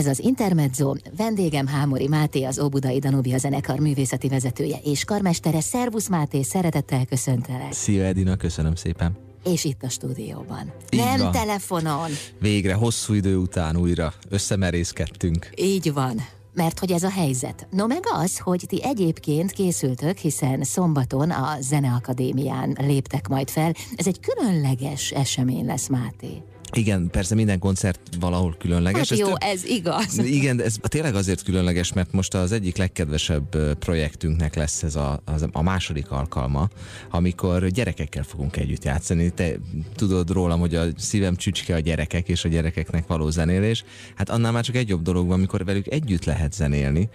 Ez 0.00 0.06
az 0.06 0.20
Intermezzo, 0.20 0.94
vendégem 1.16 1.66
Hámori 1.66 2.08
Máté, 2.08 2.42
az 2.42 2.58
Óbudai 2.58 2.98
Danubia 2.98 3.38
zenekar 3.38 3.78
művészeti 3.78 4.28
vezetője 4.28 4.76
és 4.84 5.04
karmestere. 5.04 5.60
Szervusz 5.60 6.08
Máté, 6.08 6.42
szeretettel 6.42 7.04
köszöntelek. 7.04 7.72
Szia 7.72 8.04
Edina, 8.04 8.36
köszönöm 8.36 8.74
szépen. 8.74 9.16
És 9.44 9.64
itt 9.64 9.82
a 9.82 9.88
stúdióban. 9.88 10.72
Így 10.90 11.00
Nem 11.00 11.18
van. 11.18 11.32
telefonon. 11.32 12.10
Végre 12.38 12.74
hosszú 12.74 13.12
idő 13.14 13.36
után 13.36 13.76
újra 13.76 14.12
összemerészkedtünk. 14.28 15.50
Így 15.56 15.92
van. 15.92 16.16
Mert 16.54 16.78
hogy 16.78 16.92
ez 16.92 17.02
a 17.02 17.10
helyzet. 17.10 17.66
No 17.70 17.86
meg 17.86 18.02
az, 18.12 18.38
hogy 18.38 18.64
ti 18.68 18.84
egyébként 18.84 19.50
készültök, 19.52 20.16
hiszen 20.16 20.62
szombaton 20.62 21.30
a 21.30 21.56
Zeneakadémián 21.60 22.76
léptek 22.80 23.28
majd 23.28 23.50
fel. 23.50 23.72
Ez 23.96 24.06
egy 24.06 24.20
különleges 24.20 25.10
esemény 25.10 25.66
lesz, 25.66 25.88
Máté. 25.88 26.42
Igen, 26.72 27.08
persze 27.10 27.34
minden 27.34 27.58
koncert 27.58 28.00
valahol 28.20 28.54
különleges. 28.58 29.08
Hát 29.08 29.10
Ez 29.10 29.18
jó, 29.18 29.26
több- 29.26 29.42
ez 29.42 29.64
igaz. 29.64 30.18
Igen, 30.40 30.62
ez 30.62 30.76
tényleg 30.82 31.14
azért 31.14 31.42
különleges, 31.42 31.92
mert 31.92 32.12
most 32.12 32.34
az 32.34 32.52
egyik 32.52 32.76
legkedvesebb 32.76 33.76
projektünknek 33.78 34.54
lesz 34.54 34.82
ez 34.82 34.96
a, 34.96 35.22
az, 35.24 35.46
a 35.52 35.62
második 35.62 36.10
alkalma, 36.10 36.68
amikor 37.10 37.66
gyerekekkel 37.66 38.22
fogunk 38.22 38.56
együtt 38.56 38.84
játszani. 38.84 39.30
Te 39.30 39.52
tudod 39.96 40.30
rólam, 40.30 40.60
hogy 40.60 40.74
a 40.74 40.84
szívem 40.96 41.36
csücske 41.36 41.74
a 41.74 41.78
gyerekek 41.78 42.28
és 42.28 42.44
a 42.44 42.48
gyerekeknek 42.48 43.06
való 43.06 43.30
zenélés. 43.30 43.84
Hát 44.14 44.30
annál 44.30 44.52
már 44.52 44.64
csak 44.64 44.76
egy 44.76 44.88
jobb 44.88 45.02
dolog 45.02 45.26
van, 45.26 45.36
amikor 45.36 45.64
velük 45.64 45.86
együtt 45.86 46.24
lehet 46.24 46.52
zenélni. 46.52 47.08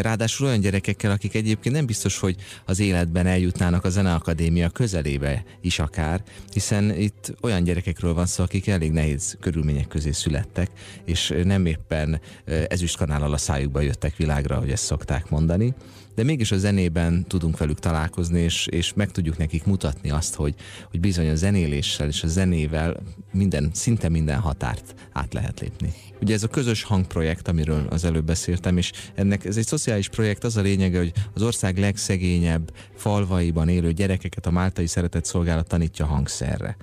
Ráadásul 0.00 0.46
olyan 0.46 0.60
gyerekekkel, 0.60 1.10
akik 1.10 1.34
egyébként 1.34 1.74
nem 1.74 1.86
biztos, 1.86 2.18
hogy 2.18 2.36
az 2.64 2.78
életben 2.80 3.26
eljutnának 3.26 3.84
a 3.84 3.88
Zeneakadémia 3.88 4.68
közelébe 4.68 5.44
is 5.60 5.78
akár, 5.78 6.22
hiszen 6.52 6.94
itt 6.98 7.34
olyan 7.40 7.64
gyerekekről 7.64 8.14
van 8.14 8.26
szó, 8.26 8.42
akik 8.42 8.66
elég 8.68 8.92
nehéz 8.94 9.36
körülmények 9.40 9.88
közé 9.88 10.10
születtek, 10.10 10.70
és 11.04 11.34
nem 11.44 11.66
éppen 11.66 12.20
ezüstkanállal 12.68 13.32
a 13.32 13.36
szájukba 13.36 13.80
jöttek 13.80 14.16
világra, 14.16 14.58
hogy 14.58 14.70
ezt 14.70 14.84
szokták 14.84 15.30
mondani, 15.30 15.74
de 16.14 16.22
mégis 16.22 16.52
a 16.52 16.56
zenében 16.56 17.24
tudunk 17.28 17.58
velük 17.58 17.78
találkozni, 17.78 18.40
és, 18.40 18.66
és 18.66 18.94
meg 18.94 19.10
tudjuk 19.10 19.36
nekik 19.36 19.64
mutatni 19.64 20.10
azt, 20.10 20.34
hogy, 20.34 20.54
hogy 20.90 21.00
bizony 21.00 21.28
a 21.28 21.34
zenéléssel 21.34 22.08
és 22.08 22.22
a 22.22 22.26
zenével 22.26 22.96
minden, 23.32 23.70
szinte 23.72 24.08
minden 24.08 24.38
határt 24.38 24.94
át 25.12 25.32
lehet 25.32 25.60
lépni. 25.60 25.92
Ugye 26.20 26.34
ez 26.34 26.42
a 26.42 26.48
közös 26.48 26.82
hangprojekt, 26.82 27.48
amiről 27.48 27.86
az 27.90 28.04
előbb 28.04 28.24
beszéltem, 28.24 28.76
és 28.76 28.92
ennek 29.14 29.44
ez 29.44 29.56
egy 29.56 29.66
szociális 29.66 30.08
projekt, 30.08 30.44
az 30.44 30.56
a 30.56 30.60
lényege, 30.60 30.98
hogy 30.98 31.12
az 31.34 31.42
ország 31.42 31.78
legszegényebb 31.78 32.72
falvaiban 32.96 33.68
élő 33.68 33.92
gyerekeket 33.92 34.46
a 34.46 34.50
Máltai 34.50 34.86
Szeretett 34.86 35.24
Szolgálat 35.24 35.68
tanítja 35.68 36.06
hangszerre. 36.06 36.76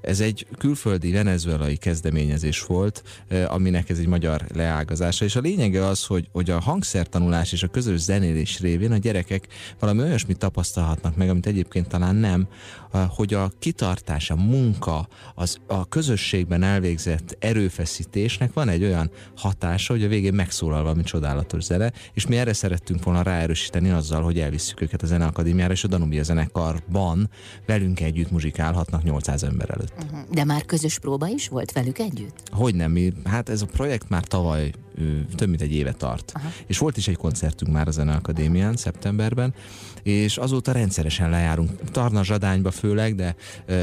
Ez 0.00 0.20
egy 0.20 0.46
külföldi 0.58 1.12
venezuelai 1.12 1.76
kezdeményezés 1.76 2.62
volt, 2.62 3.02
eh, 3.28 3.54
aminek 3.54 3.90
ez 3.90 3.98
egy 3.98 4.06
magyar 4.06 4.44
leágazása, 4.54 5.24
és 5.24 5.36
a 5.36 5.40
lényege 5.40 5.86
az, 5.86 6.04
hogy, 6.04 6.28
hogy 6.32 6.50
a 6.50 6.60
hangszertanulás 6.60 7.52
és 7.52 7.62
a 7.62 7.68
közös 7.68 8.00
zenélés 8.00 8.60
révén 8.60 8.92
a 8.92 8.96
gyerekek 8.96 9.46
valami 9.78 10.02
olyasmit 10.02 10.38
tapasztalhatnak 10.38 11.16
meg, 11.16 11.28
amit 11.28 11.46
egyébként 11.46 11.88
talán 11.88 12.16
nem, 12.16 12.48
eh, 12.92 13.06
hogy 13.08 13.34
a 13.34 13.50
kitartás, 13.58 14.30
a 14.30 14.36
munka, 14.36 15.08
az, 15.34 15.58
a 15.66 15.88
közösségben 15.88 16.62
elvégzett 16.62 17.36
erőfeszítésnek 17.38 18.52
van 18.52 18.68
egy 18.68 18.84
olyan 18.84 19.10
hatása, 19.36 19.92
hogy 19.92 20.04
a 20.04 20.08
végén 20.08 20.34
megszólal 20.34 20.82
valami 20.82 21.02
csodálatos 21.02 21.62
zene, 21.62 21.92
és 22.14 22.26
mi 22.26 22.36
erre 22.36 22.52
szerettünk 22.52 23.04
volna 23.04 23.22
ráerősíteni 23.22 23.90
azzal, 23.90 24.22
hogy 24.22 24.38
elvisszük 24.38 24.80
őket 24.80 25.02
a 25.02 25.06
Zeneakadémiára, 25.06 25.72
és 25.72 25.84
a 25.84 25.88
Danubia 25.88 26.22
zenekarban 26.22 27.30
velünk 27.66 28.00
együtt 28.00 28.30
muzsikálhatnak 28.30 29.02
800 29.02 29.42
ember 29.42 29.70
előtt. 29.70 29.87
De 30.30 30.44
már 30.44 30.64
közös 30.64 30.98
próba 30.98 31.28
is 31.28 31.48
volt 31.48 31.72
velük 31.72 31.98
együtt? 31.98 32.42
Hogy 32.50 32.74
nem, 32.74 32.90
mi, 32.90 33.12
hát 33.24 33.48
ez 33.48 33.62
a 33.62 33.66
projekt 33.66 34.08
már 34.08 34.24
tavaly 34.24 34.72
több 35.36 35.48
mint 35.48 35.60
egy 35.60 35.72
éve 35.72 35.92
tart. 35.92 36.32
Aha. 36.34 36.48
És 36.66 36.78
volt 36.78 36.96
is 36.96 37.08
egy 37.08 37.16
koncertünk 37.16 37.72
már 37.72 37.88
a 37.88 37.90
Zeneakadémián 37.90 38.76
szeptemberben, 38.76 39.54
és 40.02 40.36
azóta 40.36 40.72
rendszeresen 40.72 41.30
lejárunk. 41.30 41.70
Tarna 41.90 42.24
Zsadányba 42.24 42.70
főleg, 42.70 43.14
de 43.14 43.34
ö, 43.66 43.74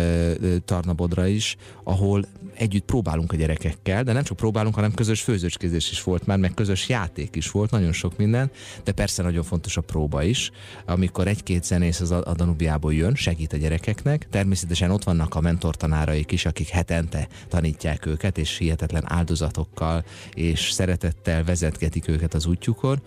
ö, 0.42 0.58
Tarnabodra 0.66 1.28
is, 1.28 1.56
ahol 1.84 2.26
együtt 2.54 2.86
próbálunk 2.86 3.32
a 3.32 3.36
gyerekekkel, 3.36 4.04
de 4.04 4.14
nem 4.14 4.24
csak 4.24 4.38
próbálunk, 4.38 4.76
hanem 4.76 4.94
közös 4.94 5.22
főzőcskézés 5.22 5.92
is 5.92 6.04
volt 6.04 6.26
már, 6.26 6.38
meg 6.38 6.54
közös 6.54 6.90
játék 6.90 7.36
is 7.36 7.52
volt, 7.52 7.72
nagyon 7.72 7.92
sok 7.92 8.18
minden, 8.18 8.52
de 8.84 8.92
persze 8.92 9.24
nagyon 9.24 9.44
fontos 9.44 9.78
a 9.78 9.82
próba 9.82 10.24
is, 10.24 10.52
amikor 10.86 11.28
egy-két 11.28 11.64
zenész 11.64 12.00
az 12.00 12.12
a 12.12 12.34
Danubiából 12.36 12.94
jön, 12.94 13.16
segít 13.16 13.54
a 13.54 13.58
gyerekeknek. 13.58 14.28
Természetesen 14.30 14.92
ott 14.92 15.04
vannak 15.04 15.36
a 15.36 15.42
mentortanáraik 15.42 16.32
is, 16.32 16.46
akik 16.46 16.68
hetente 16.68 17.28
tanítják 17.48 18.06
őket, 18.06 18.38
és 18.38 18.58
hihetetlen 18.58 19.04
áldozatokkal 19.06 20.06
és 20.34 20.70
szeretettel 20.72 21.05
vezetgetik 21.44 22.08
őket 22.08 22.34
az 22.34 22.46
útjukon. 22.46 23.02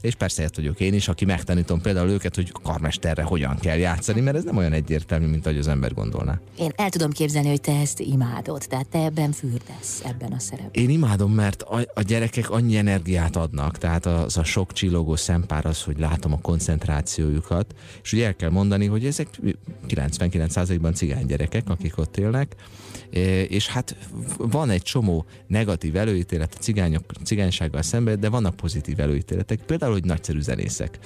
És 0.00 0.14
persze 0.14 0.42
ezt 0.42 0.56
vagyok 0.56 0.80
én 0.80 0.94
is, 0.94 1.08
aki 1.08 1.24
megtanítom 1.24 1.80
például 1.80 2.08
őket, 2.08 2.34
hogy 2.34 2.52
karmesterre 2.62 3.22
hogyan 3.22 3.58
kell 3.58 3.76
játszani, 3.76 4.20
mert 4.20 4.36
ez 4.36 4.44
nem 4.44 4.56
olyan 4.56 4.72
egyértelmű, 4.72 5.26
mint 5.26 5.46
ahogy 5.46 5.58
az 5.58 5.68
ember 5.68 5.94
gondolná. 5.94 6.40
Én 6.58 6.70
el 6.76 6.90
tudom 6.90 7.10
képzelni, 7.10 7.48
hogy 7.48 7.60
te 7.60 7.80
ezt 7.80 8.00
imádod, 8.00 8.64
tehát 8.68 8.88
te 8.88 8.98
ebben 8.98 9.32
fürdesz, 9.32 10.02
ebben 10.04 10.32
a 10.32 10.38
szerepben. 10.38 10.82
Én 10.82 10.90
imádom, 10.90 11.32
mert 11.32 11.62
a, 11.62 11.80
a 11.94 12.02
gyerekek 12.02 12.50
annyi 12.50 12.76
energiát 12.76 13.36
adnak, 13.36 13.78
tehát 13.78 14.06
az 14.06 14.36
a 14.36 14.44
sok 14.44 14.72
csillogó 14.72 15.16
szempár 15.16 15.66
az, 15.66 15.82
hogy 15.82 15.98
látom 15.98 16.32
a 16.32 16.40
koncentrációjukat, 16.40 17.74
és 18.02 18.12
ugye 18.12 18.26
el 18.26 18.36
kell 18.36 18.50
mondani, 18.50 18.86
hogy 18.86 19.06
ezek 19.06 19.28
99%-ban 19.88 20.94
cigány 20.94 21.26
gyerekek, 21.26 21.68
akik 21.68 21.98
ott 21.98 22.16
élnek, 22.16 22.54
e, 23.12 23.42
és 23.42 23.68
hát 23.68 23.96
van 24.38 24.70
egy 24.70 24.82
csomó 24.82 25.24
negatív 25.46 25.96
előítélet 25.96 26.54
a 26.54 26.60
cigányok, 26.60 27.04
cigánysággal 27.24 27.82
szemben, 27.82 28.20
de 28.20 28.28
vannak 28.28 28.56
pozitív 28.56 29.00
előítéletek, 29.00 29.60
például, 29.66 29.89
hogy 29.92 30.04
nagyszerű 30.04 30.40
zenészek. 30.40 30.98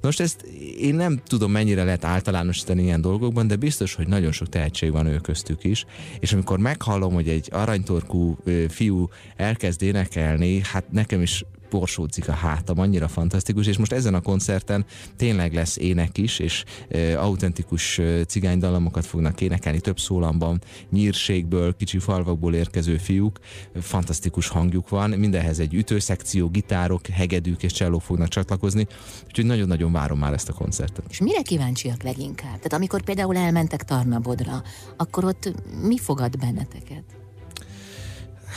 Most 0.00 0.20
ezt 0.20 0.42
én 0.78 0.94
nem 0.94 1.20
tudom, 1.26 1.50
mennyire 1.50 1.84
lehet 1.84 2.04
általánosítani 2.04 2.82
ilyen 2.82 3.00
dolgokban, 3.00 3.46
de 3.46 3.56
biztos, 3.56 3.94
hogy 3.94 4.08
nagyon 4.08 4.32
sok 4.32 4.48
tehetség 4.48 4.92
van 4.92 5.06
ő 5.06 5.16
köztük 5.16 5.64
is, 5.64 5.84
és 6.20 6.32
amikor 6.32 6.58
meghallom, 6.58 7.14
hogy 7.14 7.28
egy 7.28 7.48
aranytorkú 7.52 8.36
fiú 8.68 9.08
elkezd 9.36 9.82
énekelni, 9.82 10.60
hát 10.72 10.92
nekem 10.92 11.22
is 11.22 11.44
borsódzik 11.70 12.28
a 12.28 12.32
hátam, 12.32 12.78
annyira 12.78 13.08
fantasztikus, 13.08 13.66
és 13.66 13.76
most 13.76 13.92
ezen 13.92 14.14
a 14.14 14.20
koncerten 14.20 14.84
tényleg 15.16 15.54
lesz 15.54 15.76
ének 15.76 16.18
is, 16.18 16.38
és 16.38 16.64
e, 16.88 17.20
autentikus 17.20 17.98
e, 17.98 18.24
cigánydallamokat 18.24 19.06
fognak 19.06 19.40
énekelni 19.40 19.80
több 19.80 20.00
szólamban, 20.00 20.62
nyírségből, 20.90 21.76
kicsi 21.76 21.98
falvakból 21.98 22.54
érkező 22.54 22.96
fiúk, 22.96 23.38
fantasztikus 23.80 24.48
hangjuk 24.48 24.88
van, 24.88 25.10
mindenhez 25.10 25.58
egy 25.58 25.74
ütőszekció, 25.74 26.48
gitárok, 26.48 27.06
hegedűk 27.06 27.62
és 27.62 27.72
csellók 27.72 28.02
fognak 28.02 28.28
csatlakozni, 28.28 28.86
úgyhogy 29.26 29.44
nagyon-nagyon 29.44 29.92
várom 29.92 30.18
már 30.18 30.32
ezt 30.32 30.48
a 30.48 30.52
koncertet. 30.52 31.04
És 31.08 31.20
mire 31.20 31.42
kíváncsiak 31.42 32.02
leginkább? 32.02 32.56
Tehát 32.56 32.72
amikor 32.72 33.02
például 33.02 33.36
elmentek 33.36 33.84
Tarnabodra, 33.84 34.62
akkor 34.96 35.24
ott 35.24 35.54
mi 35.82 35.98
fogad 35.98 36.38
benneteket? 36.38 37.04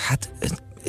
Hát 0.08 0.32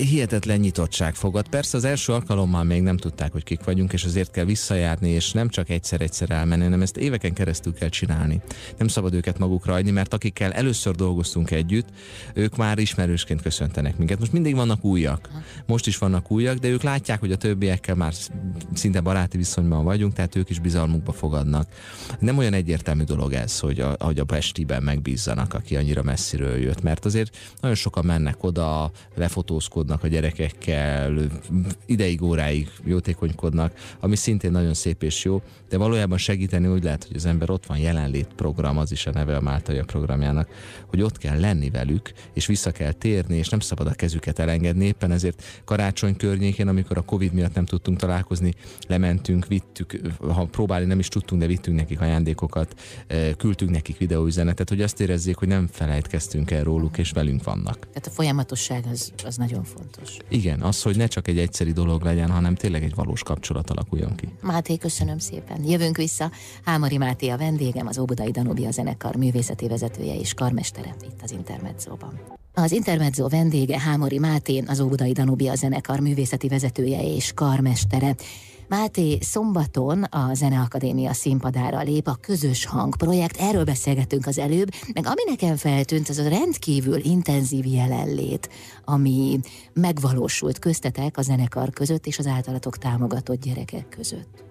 hihetetlen 0.01 0.59
nyitottság 0.59 1.15
fogad. 1.15 1.49
Persze 1.49 1.77
az 1.77 1.85
első 1.85 2.13
alkalommal 2.13 2.65
még 2.65 2.83
nem 2.83 2.97
tudták, 2.97 3.33
hogy 3.33 3.45
kik 3.45 3.65
vagyunk, 3.65 3.93
és 3.93 4.05
azért 4.05 4.31
kell 4.31 4.45
visszajárni, 4.45 5.09
és 5.09 5.33
nem 5.33 5.49
csak 5.49 5.69
egyszer-egyszer 5.69 6.31
elmenni, 6.31 6.63
hanem 6.63 6.83
ezt 6.83 6.97
éveken 6.97 7.33
keresztül 7.33 7.75
kell 7.75 7.89
csinálni. 7.89 8.41
Nem 8.79 8.89
szabad 8.89 9.15
őket 9.15 9.39
magukra 9.39 9.75
adni, 9.75 9.91
mert 9.91 10.15
akikkel 10.15 10.53
először 10.53 10.95
dolgoztunk 10.95 11.51
együtt, 11.51 11.89
ők 12.35 12.57
már 12.57 12.79
ismerősként 12.79 13.43
köszöntenek 13.43 13.97
minket. 13.97 14.19
Most 14.19 14.33
mindig 14.33 14.55
vannak 14.55 14.85
újak. 14.85 15.29
Most 15.67 15.87
is 15.87 15.99
vannak 15.99 16.31
újak, 16.31 16.59
de 16.59 16.69
ők 16.69 16.83
látják, 16.83 17.21
hogy 17.21 17.33
a 17.33 17.37
többiekkel 17.37 17.95
már 17.95 18.13
szinte 18.75 19.01
baráti 19.01 19.37
viszonyban 19.37 19.85
vagyunk, 19.85 20.13
tehát 20.13 20.37
ők 20.37 20.51
is 20.51 20.59
bizalmukba 20.59 21.13
fogadnak. 21.13 21.69
Nem 22.19 22.39
olyan 22.39 22.53
egyértelmű 22.53 23.03
dolog 23.03 23.33
ez, 23.33 23.59
hogy 23.59 23.81
a, 23.81 23.97
hogy 23.99 24.19
a 24.19 24.25
Pestiben 24.25 24.83
megbízzanak, 24.83 25.55
aki 25.55 25.77
annyira 25.77 26.03
messziről 26.03 26.57
jött, 26.57 26.83
mert 26.83 27.05
azért 27.05 27.37
nagyon 27.61 27.77
sokan 27.77 28.05
mennek 28.05 28.45
oda, 28.45 28.91
lefotózkodnak 29.15 29.90
a 30.03 30.07
gyerekekkel, 30.07 31.31
ideig, 31.87 32.23
óráig 32.23 32.69
jótékonykodnak, 32.85 33.73
ami 34.01 34.17
szintén 34.17 34.51
nagyon 34.51 34.75
szép 34.75 35.03
és 35.03 35.25
jó, 35.25 35.43
de 35.69 35.77
valójában 35.77 36.19
segíteni 36.19 36.67
úgy 36.67 36.85
lehet, 36.85 37.05
hogy 37.05 37.17
az 37.17 37.27
ember 37.27 37.51
ott 37.51 37.67
van 37.67 37.79
jelenlét 37.79 38.29
program, 38.37 38.79
az 38.79 38.93
is 38.93 39.07
a 39.07 39.11
neve 39.11 39.37
a 39.37 39.41
Máltai 39.41 39.81
programjának, 39.87 40.49
hogy 40.87 41.03
ott 41.03 41.19
kell 41.19 41.41
lenni 41.41 41.71
velük, 41.71 42.13
és 42.33 42.47
vissza 42.47 42.71
kell 42.71 42.93
térni, 42.93 43.37
és 43.37 43.49
nem 43.49 43.61
szabad 43.61 43.87
a 43.87 43.93
kezüket 43.95 44.39
elengedni. 44.39 44.85
Éppen 44.85 45.11
ezért 45.11 45.43
karácsony 45.65 46.17
környékén, 46.17 46.69
amikor 46.69 46.99
a 46.99 47.03
Covid 47.03 47.33
miatt 47.33 47.55
nem 47.55 47.65
tudtunk 47.65 47.99
találkozni, 47.99 48.55
lementünk, 48.89 49.47
vittük, 49.47 50.01
ha 50.19 50.45
próbálni 50.45 50.87
nem 50.87 50.99
is 50.99 51.09
tudtunk, 51.09 51.41
de 51.41 51.47
vittünk 51.47 51.77
nekik 51.77 52.01
ajándékokat, 52.01 52.75
eh, 53.07 53.31
küldtünk 53.37 53.71
nekik 53.71 53.99
videóüzenetet, 53.99 54.69
hogy 54.69 54.83
azt 54.83 55.01
érezzék, 55.01 55.37
hogy 55.37 55.49
nem 55.49 55.67
felejtkeztünk 55.73 56.51
el 56.51 56.65
róluk, 56.65 56.99
és 56.99 57.11
velünk 57.11 57.45
vannak. 57.45 57.79
Tehát 57.79 58.07
a 58.07 58.11
folyamatosság 58.11 58.85
az, 58.91 59.13
az 59.25 59.37
nagyon 59.37 59.65
fontos. 59.77 60.17
Igen, 60.29 60.61
az, 60.61 60.83
hogy 60.83 60.97
ne 60.97 61.07
csak 61.07 61.29
egy 61.29 61.39
egyszeri 61.39 61.73
dolog 61.73 62.03
legyen, 62.03 62.31
hanem 62.31 62.55
tényleg 62.55 62.83
egy 62.83 62.95
valós 62.95 63.23
kapcsolat 63.23 63.71
alakuljon 63.71 64.15
ki. 64.15 64.29
Máté, 64.41 64.77
köszönöm 64.77 65.19
szépen. 65.19 65.65
Jövünk 65.65 65.97
vissza. 65.97 66.31
Hámori 66.65 66.97
Máté 66.97 67.29
a 67.29 67.37
vendégem, 67.37 67.87
az 67.87 67.99
Óbudai 67.99 68.31
Danubia 68.31 68.71
zenekar 68.71 69.17
művészeti 69.17 69.69
vezetője 69.69 70.15
és 70.19 70.35
karmestere 70.35 70.95
itt 71.05 71.23
az 71.23 71.31
Intermedzóban. 71.33 72.21
Az 72.55 72.73
Intermezzo 72.73 73.29
vendége 73.29 73.81
Hámori 73.81 74.19
Máté, 74.19 74.63
az 74.67 74.81
Óbudai 74.81 75.13
Danubia 75.13 75.55
zenekar 75.55 76.01
művészeti 76.01 76.49
vezetője 76.49 77.03
és 77.03 77.33
karmestere. 77.35 78.15
Máté 78.71 79.19
szombaton 79.21 80.03
a 80.03 80.35
Zeneakadémia 80.35 81.13
színpadára 81.13 81.83
lép 81.83 82.07
a 82.07 82.19
Közös 82.21 82.65
Hang 82.65 82.97
projekt, 82.97 83.37
erről 83.41 83.65
beszélgettünk 83.65 84.27
az 84.27 84.39
előbb, 84.39 84.69
meg 84.95 85.07
ami 85.07 85.23
nekem 85.27 85.57
feltűnt, 85.57 86.09
az 86.09 86.19
a 86.19 86.29
rendkívül 86.29 87.05
intenzív 87.05 87.67
jelenlét, 87.67 88.49
ami 88.85 89.41
megvalósult 89.73 90.59
köztetek 90.59 91.17
a 91.17 91.23
zenekar 91.23 91.71
között 91.71 92.07
és 92.07 92.19
az 92.19 92.27
általatok 92.27 92.79
támogatott 92.79 93.43
gyerekek 93.43 93.89
között. 93.89 94.45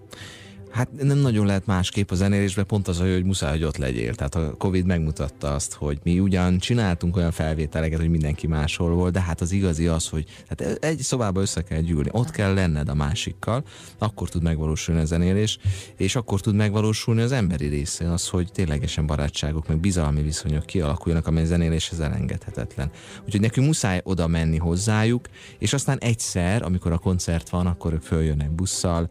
Hát 0.72 0.90
nem 1.02 1.18
nagyon 1.18 1.46
lehet 1.46 1.66
másképp 1.66 2.12
a 2.12 2.16
zenélésben, 2.16 2.66
pont 2.66 2.88
az, 2.88 3.00
hogy 3.00 3.24
muszáj, 3.24 3.52
hogy 3.52 3.64
ott 3.64 3.78
legyél. 3.78 4.16
Tehát 4.16 4.36
a 4.36 4.54
Covid 4.58 4.86
megmutatta 4.86 5.54
azt, 5.54 5.74
hogy 5.74 6.00
mi 6.04 6.20
ugyan 6.20 6.58
csináltunk 6.58 7.16
olyan 7.16 7.32
felvételeket, 7.32 8.00
hogy 8.00 8.10
mindenki 8.10 8.48
máshol 8.48 8.94
volt, 8.94 9.14
de 9.14 9.22
hát 9.22 9.42
az 9.42 9.52
igazi 9.52 9.88
az, 9.88 10.08
hogy 10.08 10.26
hát 10.48 10.62
egy 10.62 11.00
szobába 11.00 11.42
össze 11.42 11.62
kell 11.62 11.82
gyűlni, 11.82 12.10
ott 12.12 12.32
kell 12.32 12.54
lenned 12.54 12.90
a 12.90 12.94
másikkal, 12.94 13.64
akkor 13.98 14.30
tud 14.30 14.44
megvalósulni 14.44 15.02
a 15.02 15.06
zenélés, 15.06 15.58
és 15.98 16.16
akkor 16.16 16.42
tud 16.42 16.56
megvalósulni 16.56 17.22
az 17.22 17.32
emberi 17.32 17.68
része, 17.68 18.12
az, 18.12 18.28
hogy 18.28 18.52
ténylegesen 18.52 19.06
barátságok, 19.06 19.68
meg 19.68 19.80
bizalmi 19.80 20.22
viszonyok 20.22 20.66
kialakuljanak, 20.66 21.28
amely 21.28 21.46
zenéléshez 21.46 22.00
elengedhetetlen. 22.00 22.92
Úgyhogy 23.26 23.42
nekünk 23.42 23.66
muszáj 23.66 24.02
oda 24.04 24.28
menni 24.28 24.58
hozzájuk, 24.58 25.30
és 25.58 25.74
aztán 25.74 25.98
egyszer, 25.98 26.64
amikor 26.64 26.92
a 26.92 26.98
koncert 26.98 27.50
van, 27.50 27.68
akkor 27.68 27.94
ők 27.94 28.02
följönnek 28.02 28.52
busszal, 28.52 29.10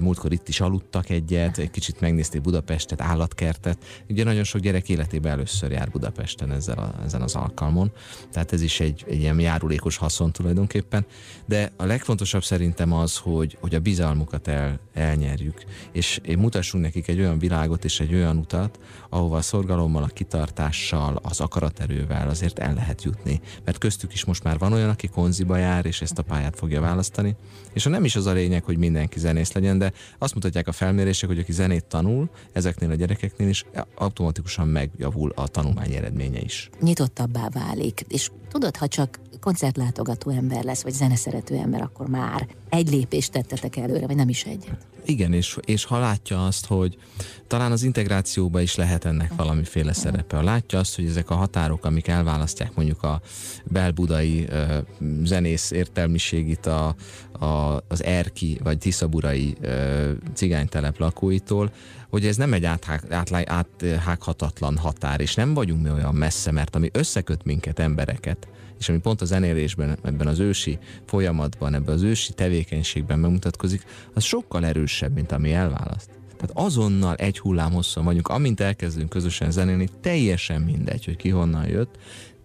múltkor 0.00 0.32
itt 0.32 0.48
is 0.48 0.60
aludtak, 0.60 0.97
futottak 0.98 1.10
egyet, 1.10 1.58
egy 1.58 1.70
kicsit 1.70 2.00
megnézték 2.00 2.40
Budapestet, 2.40 3.00
állatkertet. 3.00 3.78
Ugye 4.08 4.24
nagyon 4.24 4.44
sok 4.44 4.60
gyerek 4.60 4.88
életében 4.88 5.32
először 5.32 5.70
jár 5.70 5.90
Budapesten 5.90 6.52
ezzel 6.52 6.78
a, 6.78 6.94
ezen 7.04 7.22
az 7.22 7.34
alkalmon, 7.34 7.92
tehát 8.32 8.52
ez 8.52 8.62
is 8.62 8.80
egy, 8.80 9.04
egy 9.08 9.20
ilyen 9.20 9.40
járulékos 9.40 9.96
haszon 9.96 10.32
tulajdonképpen. 10.32 11.06
De 11.46 11.72
a 11.76 11.84
legfontosabb 11.84 12.44
szerintem 12.44 12.92
az, 12.92 13.16
hogy, 13.16 13.56
hogy 13.60 13.74
a 13.74 13.80
bizalmukat 13.80 14.48
el, 14.48 14.78
elnyerjük, 14.94 15.64
és 15.92 16.20
mutassunk 16.38 16.84
nekik 16.84 17.08
egy 17.08 17.18
olyan 17.18 17.38
világot 17.38 17.84
és 17.84 18.00
egy 18.00 18.14
olyan 18.14 18.36
utat, 18.36 18.78
ahova 19.10 19.36
a 19.36 19.42
szorgalommal, 19.42 20.02
a 20.02 20.06
kitartással, 20.06 21.20
az 21.22 21.40
akaraterővel 21.40 22.28
azért 22.28 22.58
el 22.58 22.74
lehet 22.74 23.02
jutni. 23.02 23.40
Mert 23.64 23.78
köztük 23.78 24.12
is 24.12 24.24
most 24.24 24.44
már 24.44 24.58
van 24.58 24.72
olyan, 24.72 24.88
aki 24.88 25.08
konziba 25.08 25.56
jár, 25.56 25.86
és 25.86 26.00
ezt 26.00 26.18
a 26.18 26.22
pályát 26.22 26.56
fogja 26.56 26.80
választani. 26.80 27.36
És 27.72 27.84
ha 27.84 27.90
nem 27.90 28.04
is 28.04 28.16
az 28.16 28.26
a 28.26 28.32
lényeg, 28.32 28.64
hogy 28.64 28.76
mindenki 28.76 29.18
zenész 29.18 29.52
legyen, 29.52 29.78
de 29.78 29.92
azt 30.18 30.34
mutatják 30.34 30.68
a 30.68 30.72
felmérések, 30.88 31.28
hogy 31.28 31.38
aki 31.38 31.52
zenét 31.52 31.84
tanul, 31.84 32.30
ezeknél 32.52 32.90
a 32.90 32.94
gyerekeknél 32.94 33.48
is 33.48 33.64
automatikusan 33.94 34.68
megjavul 34.68 35.32
a 35.34 35.48
tanulmány 35.48 35.94
eredménye 35.94 36.40
is. 36.40 36.70
Nyitottabbá 36.80 37.48
válik, 37.48 38.04
és 38.08 38.30
tudod, 38.50 38.76
ha 38.76 38.88
csak 38.88 39.20
koncertlátogató 39.40 40.30
ember 40.30 40.64
lesz, 40.64 40.82
vagy 40.82 40.92
zeneszerető 40.92 41.54
ember, 41.54 41.80
akkor 41.82 42.08
már 42.08 42.48
egy 42.68 42.90
lépést 42.90 43.32
tettetek 43.32 43.76
előre, 43.76 44.06
vagy 44.06 44.16
nem 44.16 44.28
is 44.28 44.44
egyet. 44.44 44.86
Igen, 45.10 45.32
és, 45.32 45.56
és 45.64 45.84
ha 45.84 45.98
látja 45.98 46.46
azt, 46.46 46.66
hogy 46.66 46.98
talán 47.46 47.72
az 47.72 47.82
integrációban 47.82 48.62
is 48.62 48.74
lehet 48.74 49.04
ennek 49.04 49.34
valamiféle 49.36 49.92
szerepe. 49.92 50.36
Ha 50.36 50.42
látja 50.42 50.78
azt, 50.78 50.96
hogy 50.96 51.06
ezek 51.06 51.30
a 51.30 51.34
határok, 51.34 51.84
amik 51.84 52.08
elválasztják 52.08 52.74
mondjuk 52.74 53.02
a 53.02 53.20
belbudai 53.64 54.46
uh, 54.50 54.76
zenész 55.22 55.70
értelmiségit 55.70 56.66
a, 56.66 56.94
a, 57.32 57.82
az 57.88 58.04
erki 58.04 58.60
vagy 58.62 58.78
tiszaburai 58.78 59.56
uh, 59.62 60.10
cigánytelep 60.34 60.98
lakóitól, 60.98 61.70
hogy 62.10 62.26
ez 62.26 62.36
nem 62.36 62.52
egy 62.52 62.64
áthághatatlan 62.64 64.76
határ, 64.76 65.20
és 65.20 65.34
nem 65.34 65.54
vagyunk 65.54 65.82
mi 65.82 65.90
olyan 65.90 66.14
messze, 66.14 66.50
mert 66.50 66.76
ami 66.76 66.88
összeköt 66.92 67.44
minket, 67.44 67.78
embereket, 67.78 68.48
és 68.78 68.88
ami 68.88 68.98
pont 68.98 69.20
a 69.20 69.24
zenélésben, 69.24 69.98
ebben 70.02 70.26
az 70.26 70.38
ősi 70.38 70.78
folyamatban, 71.06 71.74
ebben 71.74 71.94
az 71.94 72.02
ősi 72.02 72.32
tevékenységben 72.32 73.18
megmutatkozik, 73.18 73.84
az 74.14 74.22
sokkal 74.22 74.66
erősebb, 74.66 75.14
mint 75.14 75.32
ami 75.32 75.52
elválaszt. 75.52 76.10
Tehát 76.36 76.66
azonnal 76.66 77.14
egy 77.14 77.38
hullám 77.38 77.72
hosszan 77.72 78.04
vagyunk, 78.04 78.28
amint 78.28 78.60
elkezdünk 78.60 79.08
közösen 79.08 79.50
zenélni, 79.50 79.88
teljesen 80.00 80.60
mindegy, 80.60 81.04
hogy 81.04 81.16
ki 81.16 81.28
honnan 81.28 81.68
jött, 81.68 81.98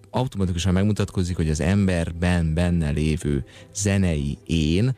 automatikusan 0.10 0.74
megmutatkozik, 0.74 1.36
hogy 1.36 1.50
az 1.50 1.60
emberben 1.60 2.54
benne 2.54 2.90
lévő 2.90 3.46
zenei 3.74 4.38
én, 4.46 4.96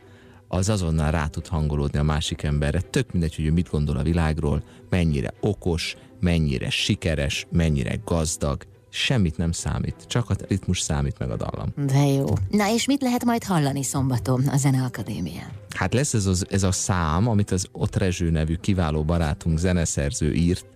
az 0.48 0.68
azonnal 0.68 1.10
rá 1.10 1.26
tud 1.26 1.46
hangolódni 1.46 1.98
a 1.98 2.02
másik 2.02 2.42
emberre. 2.42 2.80
Tök 2.80 3.12
mindegy, 3.12 3.34
hogy 3.34 3.44
ő 3.44 3.52
mit 3.52 3.70
gondol 3.70 3.96
a 3.96 4.02
világról, 4.02 4.62
mennyire 4.90 5.34
okos, 5.40 5.96
mennyire 6.20 6.70
sikeres, 6.70 7.46
mennyire 7.50 7.98
gazdag, 8.04 8.66
semmit 8.96 9.36
nem 9.36 9.52
számít, 9.52 9.94
csak 10.06 10.30
a 10.30 10.34
ritmus 10.48 10.80
számít 10.80 11.18
meg 11.18 11.30
a 11.30 11.36
dallam. 11.36 11.72
De 11.86 12.06
jó. 12.06 12.24
Na 12.50 12.72
és 12.72 12.86
mit 12.86 13.02
lehet 13.02 13.24
majd 13.24 13.44
hallani 13.44 13.82
szombaton 13.82 14.46
a 14.48 14.56
Zeneakadémián? 14.56 15.50
Hát 15.74 15.94
lesz 15.94 16.14
ez, 16.14 16.26
az, 16.26 16.46
ez 16.50 16.62
a 16.62 16.72
szám, 16.72 17.28
amit 17.28 17.50
az 17.50 17.66
Otrezső 17.72 18.30
nevű 18.30 18.54
kiváló 18.54 19.04
barátunk, 19.04 19.58
zeneszerző 19.58 20.32
írt, 20.32 20.66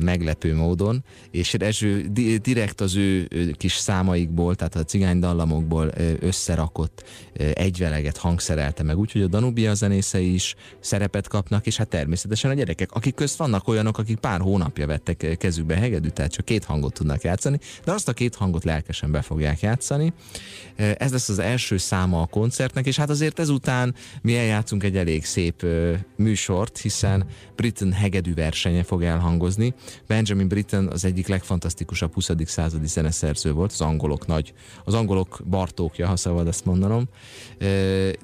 meglepő 0.00 0.54
módon, 0.54 1.04
és 1.30 1.52
Rezső 1.52 2.06
direkt 2.42 2.80
az 2.80 2.96
ő 2.96 3.28
kis 3.56 3.72
számaikból, 3.72 4.54
tehát 4.54 4.74
a 4.74 4.84
cigány 4.84 5.18
dallamokból 5.18 5.92
összerakott 6.20 7.04
egyveleget 7.52 8.16
hangszerelte 8.16 8.82
meg, 8.82 8.98
úgyhogy 8.98 9.22
a 9.22 9.26
Danubia 9.26 9.74
zenészei 9.74 10.34
is 10.34 10.54
szerepet 10.80 11.28
kapnak, 11.28 11.66
és 11.66 11.76
hát 11.76 11.88
természetesen 11.88 12.50
a 12.50 12.54
gyerekek, 12.54 12.92
akik 12.92 13.14
közt 13.14 13.36
vannak 13.36 13.68
olyanok, 13.68 13.98
akik 13.98 14.18
pár 14.18 14.40
hónapja 14.40 14.86
vettek 14.86 15.36
kezükbe 15.38 15.74
hegedűt, 15.74 16.12
tehát 16.12 16.32
csak 16.32 16.44
két 16.44 16.64
hangot 16.64 16.94
tudnak 16.94 17.22
játszani, 17.22 17.58
de 17.84 17.92
azt 17.92 18.08
a 18.08 18.12
két 18.12 18.34
hangot 18.34 18.64
lelkesen 18.64 19.10
be 19.10 19.22
fogják 19.22 19.60
játszani. 19.60 20.12
Ez 20.76 21.12
lesz 21.12 21.28
az 21.28 21.38
első 21.38 21.76
száma 21.76 22.20
a 22.20 22.26
koncertnek, 22.26 22.86
és 22.86 22.96
hát 22.96 23.10
azért 23.10 23.38
ezután 23.38 23.94
mi 24.22 24.36
eljátszunk 24.36 24.84
egy 24.84 24.96
elég 24.96 25.24
szép 25.24 25.66
műsort, 26.16 26.78
hiszen 26.78 27.26
Britain 27.56 27.92
hegedű 27.92 28.34
versenye 28.34 28.82
fog 28.82 29.02
elhangozni. 29.30 29.74
Benjamin 30.06 30.48
Britten 30.48 30.86
az 30.86 31.04
egyik 31.04 31.26
legfantasztikusabb 31.26 32.14
20. 32.14 32.30
századi 32.44 32.86
zeneszerző 32.86 33.52
volt, 33.52 33.72
az 33.72 33.80
angolok 33.80 34.26
nagy, 34.26 34.52
az 34.84 34.94
angolok 34.94 35.40
Bartókja, 35.50 36.06
ha 36.06 36.16
szabad 36.16 36.46
ezt 36.46 36.64
mondanom. 36.64 37.08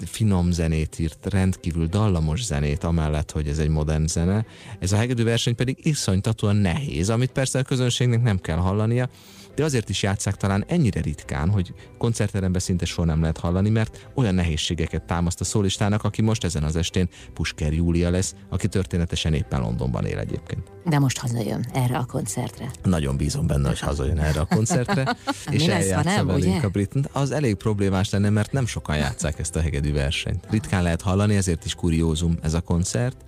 Finom 0.04 0.50
zenét 0.50 0.98
írt, 0.98 1.26
rendkívül 1.30 1.86
dallamos 1.86 2.44
zenét, 2.44 2.84
amellett, 2.84 3.30
hogy 3.30 3.48
ez 3.48 3.58
egy 3.58 3.68
modern 3.68 4.06
zene. 4.06 4.46
Ez 4.78 4.92
a 4.92 4.96
hegedű 4.96 5.24
verseny 5.24 5.54
pedig 5.54 5.78
iszonytatóan 5.82 6.56
nehéz, 6.56 7.10
amit 7.10 7.32
persze 7.32 7.58
a 7.58 7.62
közönségnek 7.62 8.22
nem 8.22 8.40
kell 8.40 8.56
hallania, 8.56 9.08
de 9.56 9.64
azért 9.64 9.88
is 9.88 10.02
játszák 10.02 10.36
talán 10.36 10.64
ennyire 10.68 11.00
ritkán, 11.00 11.50
hogy 11.50 11.74
koncertteremben 11.98 12.60
szinte 12.60 12.84
soha 12.84 13.06
nem 13.06 13.20
lehet 13.20 13.38
hallani, 13.38 13.70
mert 13.70 14.08
olyan 14.14 14.34
nehézségeket 14.34 15.02
támaszt 15.02 15.40
a 15.40 15.44
szólistának, 15.44 16.04
aki 16.04 16.22
most 16.22 16.44
ezen 16.44 16.62
az 16.62 16.76
estén 16.76 17.08
Pusker 17.32 17.72
Júlia 17.72 18.10
lesz, 18.10 18.34
aki 18.48 18.68
történetesen 18.68 19.34
éppen 19.34 19.60
Londonban 19.60 20.04
él 20.04 20.18
egyébként. 20.18 20.72
De 20.84 20.98
most 20.98 21.18
hazajön 21.18 21.66
erre 21.72 21.96
a 21.96 22.04
koncertre. 22.04 22.70
Nagyon 22.82 23.16
bízom 23.16 23.46
benne, 23.46 23.68
hogy 23.68 23.80
hazajön 23.80 24.18
erre 24.18 24.40
a 24.40 24.46
koncertre, 24.46 25.16
és 25.50 25.66
eljátsza 25.66 26.24
velünk 26.24 26.62
a 26.64 26.68
brit. 26.68 26.94
Az 27.12 27.30
elég 27.30 27.54
problémás 27.54 28.10
lenne, 28.10 28.30
mert 28.30 28.52
nem 28.52 28.66
sokan 28.66 28.96
játszák 28.96 29.38
ezt 29.38 29.56
a 29.56 29.60
hegedű 29.60 29.92
versenyt. 29.92 30.46
Ritkán 30.50 30.82
lehet 30.82 31.02
hallani, 31.02 31.36
ezért 31.36 31.64
is 31.64 31.74
kuriózum 31.74 32.38
ez 32.42 32.54
a 32.54 32.60
koncert 32.60 33.24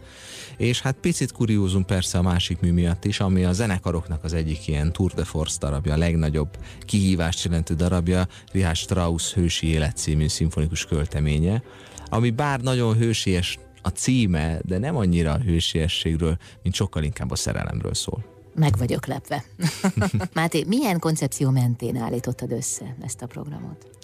és 0.59 0.81
hát 0.81 0.97
picit 1.01 1.33
kuriózum 1.33 1.85
persze 1.85 2.19
a 2.19 2.23
másik 2.23 2.61
mű 2.61 2.73
miatt 2.73 3.05
is, 3.05 3.21
ami 3.21 3.45
a 3.45 3.53
zenekaroknak 3.53 4.25
az 4.25 4.33
egyik 4.33 4.69
ilyen 4.69 4.93
Tour 4.93 5.13
de 5.13 5.25
Force 5.25 5.59
darabja, 5.61 5.93
a 5.93 5.97
legnagyobb 6.19 6.57
kihívást 6.81 7.45
jelentő 7.45 7.75
darabja, 7.75 8.27
Richard 8.53 8.77
Strauss 8.77 9.35
Hősi 9.35 9.67
Élet 9.67 9.97
című 9.97 10.29
szimfonikus 10.29 10.85
költeménye, 10.85 11.63
ami 12.09 12.31
bár 12.31 12.61
nagyon 12.61 12.97
hősies 12.97 13.59
a 13.83 13.89
címe, 13.89 14.59
de 14.63 14.79
nem 14.79 14.97
annyira 14.97 15.33
a 15.33 15.39
hősiességről, 15.39 16.37
mint 16.63 16.75
sokkal 16.75 17.03
inkább 17.03 17.31
a 17.31 17.37
szerelemről 17.37 17.95
szól. 17.95 18.25
Meg 18.55 18.77
vagyok 18.77 19.07
lepve. 19.07 19.45
Máté, 20.35 20.65
milyen 20.67 20.99
koncepció 20.99 21.51
mentén 21.51 21.97
állítottad 21.97 22.53
össze 22.53 22.97
ezt 23.03 23.23
a 23.23 23.27
programot? 23.27 23.98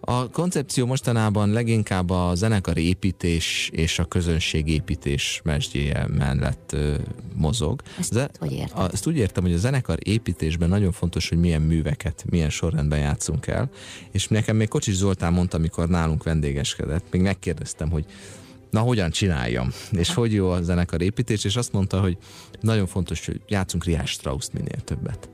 A 0.00 0.30
koncepció 0.30 0.86
mostanában 0.86 1.50
leginkább 1.50 2.10
a 2.10 2.34
zenekari 2.34 2.86
építés 2.86 3.70
és 3.72 3.98
a 3.98 4.04
közönségépítés 4.04 5.40
mesdjéje 5.44 6.06
mellett 6.16 6.72
ö, 6.72 6.94
mozog. 7.34 7.82
Ezt, 7.98 8.12
Ze- 8.12 8.36
hogy 8.38 8.52
érted? 8.52 8.78
A, 8.78 8.88
ezt 8.92 9.06
úgy 9.06 9.16
értem, 9.16 9.42
hogy 9.42 9.52
a 9.52 9.56
zenekar 9.56 9.98
építésben 10.02 10.68
nagyon 10.68 10.92
fontos, 10.92 11.28
hogy 11.28 11.38
milyen 11.38 11.62
műveket, 11.62 12.24
milyen 12.30 12.50
sorrendben 12.50 12.98
játszunk 12.98 13.46
el, 13.46 13.70
és 14.12 14.28
nekem 14.28 14.56
még 14.56 14.68
Kocsis 14.68 14.94
Zoltán 14.94 15.32
mondta, 15.32 15.56
amikor 15.56 15.88
nálunk 15.88 16.22
vendégeskedett, 16.22 17.04
még 17.10 17.20
megkérdeztem, 17.20 17.90
hogy 17.90 18.04
na 18.70 18.80
hogyan 18.80 19.10
csináljam, 19.10 19.72
és 19.90 20.14
hogy 20.14 20.32
jó 20.32 20.50
a 20.50 20.62
zenekar 20.62 21.02
építés, 21.02 21.44
és 21.44 21.56
azt 21.56 21.72
mondta, 21.72 22.00
hogy 22.00 22.16
nagyon 22.60 22.86
fontos, 22.86 23.26
hogy 23.26 23.40
játszunk 23.46 23.84
Riás 23.84 24.10
Strauss 24.10 24.46
minél 24.52 24.80
többet 24.84 25.28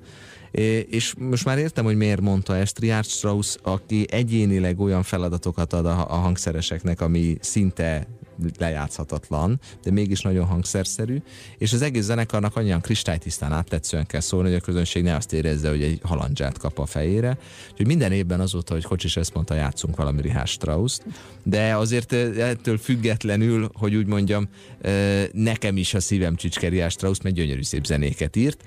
És 0.88 1.14
most 1.18 1.44
már 1.44 1.58
értem, 1.58 1.84
hogy 1.84 1.96
miért 1.96 2.20
mondta 2.20 2.56
ezt 2.56 2.78
Richard 2.78 3.06
Strauss, 3.06 3.56
aki 3.62 4.06
egyénileg 4.11 4.80
olyan 4.80 5.02
feladatokat 5.02 5.73
ad 5.73 5.87
a, 5.87 6.11
a 6.11 6.14
hangszereseknek, 6.14 7.00
ami 7.00 7.37
szinte 7.40 8.06
lejátszhatatlan, 8.58 9.60
de 9.82 9.90
mégis 9.90 10.20
nagyon 10.20 10.46
hangszerszerű, 10.46 11.22
és 11.58 11.72
az 11.72 11.82
egész 11.82 12.04
zenekarnak 12.04 12.56
annyian 12.56 12.80
kristálytisztán 12.80 13.52
áttetszően 13.52 14.06
kell 14.06 14.20
szólni, 14.20 14.48
hogy 14.48 14.58
a 14.58 14.64
közönség 14.64 15.02
ne 15.02 15.14
azt 15.14 15.32
érezze, 15.32 15.68
hogy 15.68 15.82
egy 15.82 16.00
halandzsát 16.02 16.58
kap 16.58 16.78
a 16.78 16.86
fejére. 16.86 17.38
Úgyhogy 17.70 17.86
minden 17.86 18.12
évben 18.12 18.40
azóta, 18.40 18.72
hogy 18.72 18.84
Kocsis 18.84 19.16
ezt 19.16 19.34
mondta, 19.34 19.54
játszunk 19.54 19.96
valami 19.96 20.20
Richard 20.20 20.46
strauss 20.46 20.98
de 21.44 21.76
azért 21.76 22.12
ettől 22.12 22.78
függetlenül, 22.78 23.70
hogy 23.74 23.94
úgy 23.94 24.06
mondjam, 24.06 24.48
nekem 25.32 25.76
is 25.76 25.94
a 25.94 26.00
szívem 26.00 26.36
csicske 26.36 26.68
Richard 26.68 26.90
Strauss, 26.90 27.20
mert 27.22 27.34
gyönyörű 27.34 27.62
szép 27.62 27.86
zenéket 27.86 28.36
írt. 28.36 28.62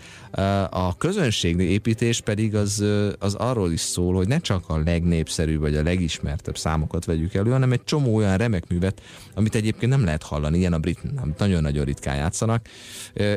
A 0.70 0.98
közönség 0.98 1.60
építés 1.60 2.22
pedig 2.22 2.56
az, 2.56 2.84
az 3.20 3.34
arról 3.34 3.72
is 3.72 3.80
szól, 3.80 4.16
hogy 4.16 4.28
ne 4.28 4.40
csak 4.40 4.64
a 4.68 4.78
legnépszerűbb 4.78 5.60
vagy 5.60 5.76
a 5.76 5.84
legismertebb 5.84 6.58
számokat 6.58 7.06
vegyük 7.06 7.34
elő, 7.34 7.52
hanem 7.52 7.72
egy 7.72 7.84
csomó 7.84 8.16
olyan 8.16 8.38
remek 8.38 8.68
művet, 8.70 9.02
amit 9.34 9.56
egyébként 9.58 9.92
nem 9.92 10.04
lehet 10.04 10.24
hallani, 10.24 10.58
ilyen 10.58 10.74
a 10.74 10.80
brit 10.80 11.00
nagyon-nagyon 11.38 11.86
ritkán 11.86 12.16
játszanak, 12.16 12.68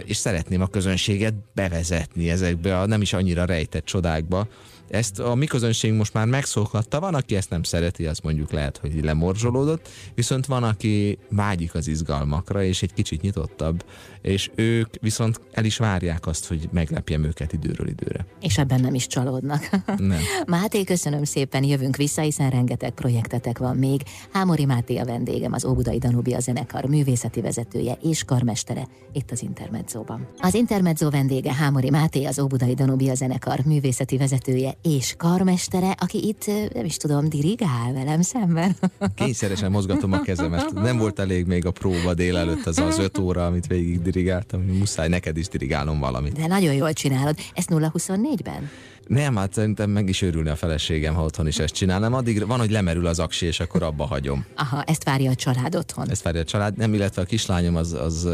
és 0.05 0.17
szeretném 0.17 0.61
a 0.61 0.67
közönséget 0.67 1.35
bevezetni 1.55 2.31
ezekbe 2.31 2.79
a 2.79 2.87
nem 2.87 3.01
is 3.01 3.13
annyira 3.13 3.45
rejtett 3.45 3.85
csodákba, 3.85 4.49
ezt 4.91 5.19
a 5.19 5.35
mi 5.35 5.47
közönség 5.47 5.93
most 5.93 6.15
már 6.15 6.27
megszokhatta, 6.27 7.01
van, 7.01 7.15
aki 7.15 7.37
ezt 7.37 7.51
nem 7.51 7.63
szereti, 7.63 8.07
az 8.07 8.19
mondjuk 8.19 8.51
lehet, 8.53 8.79
hogy 8.79 9.05
lemorzsolódott, 9.05 9.89
viszont 10.15 10.47
van, 10.47 10.63
aki 10.63 11.19
vágyik 11.31 11.75
az 11.75 11.89
izgalmakra, 11.89 12.63
és 12.63 12.83
egy 12.83 12.93
kicsit 12.93 13.21
nyitottabb, 13.21 13.85
és 14.23 14.51
ők 14.55 14.89
viszont 15.01 15.41
el 15.53 15.65
is 15.65 15.77
várják 15.77 16.27
azt, 16.27 16.47
hogy 16.47 16.69
meglepjem 16.73 17.25
őket 17.25 17.53
időről 17.53 17.89
időre. 17.89 18.27
És 18.41 18.59
ebben 18.59 18.81
nem 18.81 18.95
is 18.95 19.07
csalódnak. 19.07 19.69
Nem. 19.97 20.19
Máté, 20.47 20.85
köszönöm 20.85 21.25
szépen, 21.25 21.65
jövünk 21.65 21.97
vissza, 21.97 22.23
hiszen 22.23 22.51
rengeteg 22.51 22.91
projektetek 22.91 23.59
van 23.59 23.77
még. 23.77 24.01
Hámori 24.33 24.65
Máté 24.65 24.97
a 24.97 25.05
vendégem, 25.05 25.53
az 25.53 25.65
Óbudai 25.65 25.99
Danubia 25.99 26.41
zenekar 26.41 26.85
művészeti 26.85 27.41
vezetője 27.41 27.99
és 28.03 28.25
karmestere 28.25 28.87
itt 29.13 29.31
az 29.31 29.43
Intermedzóban. 29.43 30.29
Az 30.39 30.55
Intermedzó 30.55 31.11
vendége 31.11 31.55
Hámori 31.55 31.91
Máté, 31.91 32.25
az 32.25 32.39
Óbudai 32.39 32.75
Danubia 32.75 33.15
zenekar 33.15 33.59
művészeti 33.65 34.17
vezetője 34.17 34.75
és 34.83 35.15
karmestere, 35.17 35.95
aki 35.99 36.27
itt, 36.29 36.73
nem 36.75 36.85
is 36.85 36.97
tudom, 36.97 37.29
dirigál 37.29 37.93
velem 37.93 38.23
szemben. 38.23 38.77
Kényszeresen 39.15 39.71
mozgatom 39.71 40.13
a 40.13 40.21
kezemet. 40.21 40.73
Nem 40.73 40.99
volt 40.99 41.19
elég 41.19 41.47
még 41.47 41.67
a 41.67 41.71
próba 41.71 42.15
délelőtt 42.15 42.67
az 42.67 42.79
az 42.79 42.99
öt 42.99 43.19
óra, 43.19 43.47
amit 43.47 43.67
végig 43.67 44.01
dirigáltam. 44.11 44.61
Muszáj 44.61 45.09
neked 45.09 45.37
is 45.37 45.49
dirigálnom 45.49 45.99
valamit. 45.99 46.33
De 46.33 46.47
nagyon 46.47 46.75
jól 46.75 46.93
csinálod. 46.93 47.37
Ezt 47.55 47.69
0-24-ben? 47.73 48.71
Nem, 49.07 49.37
hát 49.37 49.53
szerintem 49.53 49.91
meg 49.91 50.09
is 50.09 50.23
örülni 50.23 50.49
a 50.49 50.57
feleségem, 50.57 51.15
ha 51.15 51.25
otthon 51.25 51.47
is 51.47 51.59
ezt 51.59 51.75
csinálnám. 51.75 52.15
Addig 52.15 52.47
van, 52.47 52.59
hogy 52.59 52.71
lemerül 52.71 53.07
az 53.07 53.19
aksi, 53.19 53.47
és 53.47 53.61
akkor 53.61 53.83
abba 53.83 54.07
hagyom. 54.07 54.45
Aha, 54.57 54.83
ezt 54.83 55.05
várja 55.05 55.31
a 55.31 55.35
család 55.35 55.77
otthon. 55.77 56.11
Ezt 56.11 56.23
várja 56.23 56.41
a 56.41 56.45
család, 56.45 56.77
nem, 56.77 56.95
illetve 56.95 57.23
a 57.23 57.25
kislányom 57.25 57.77
az, 57.77 57.93
az 57.93 58.29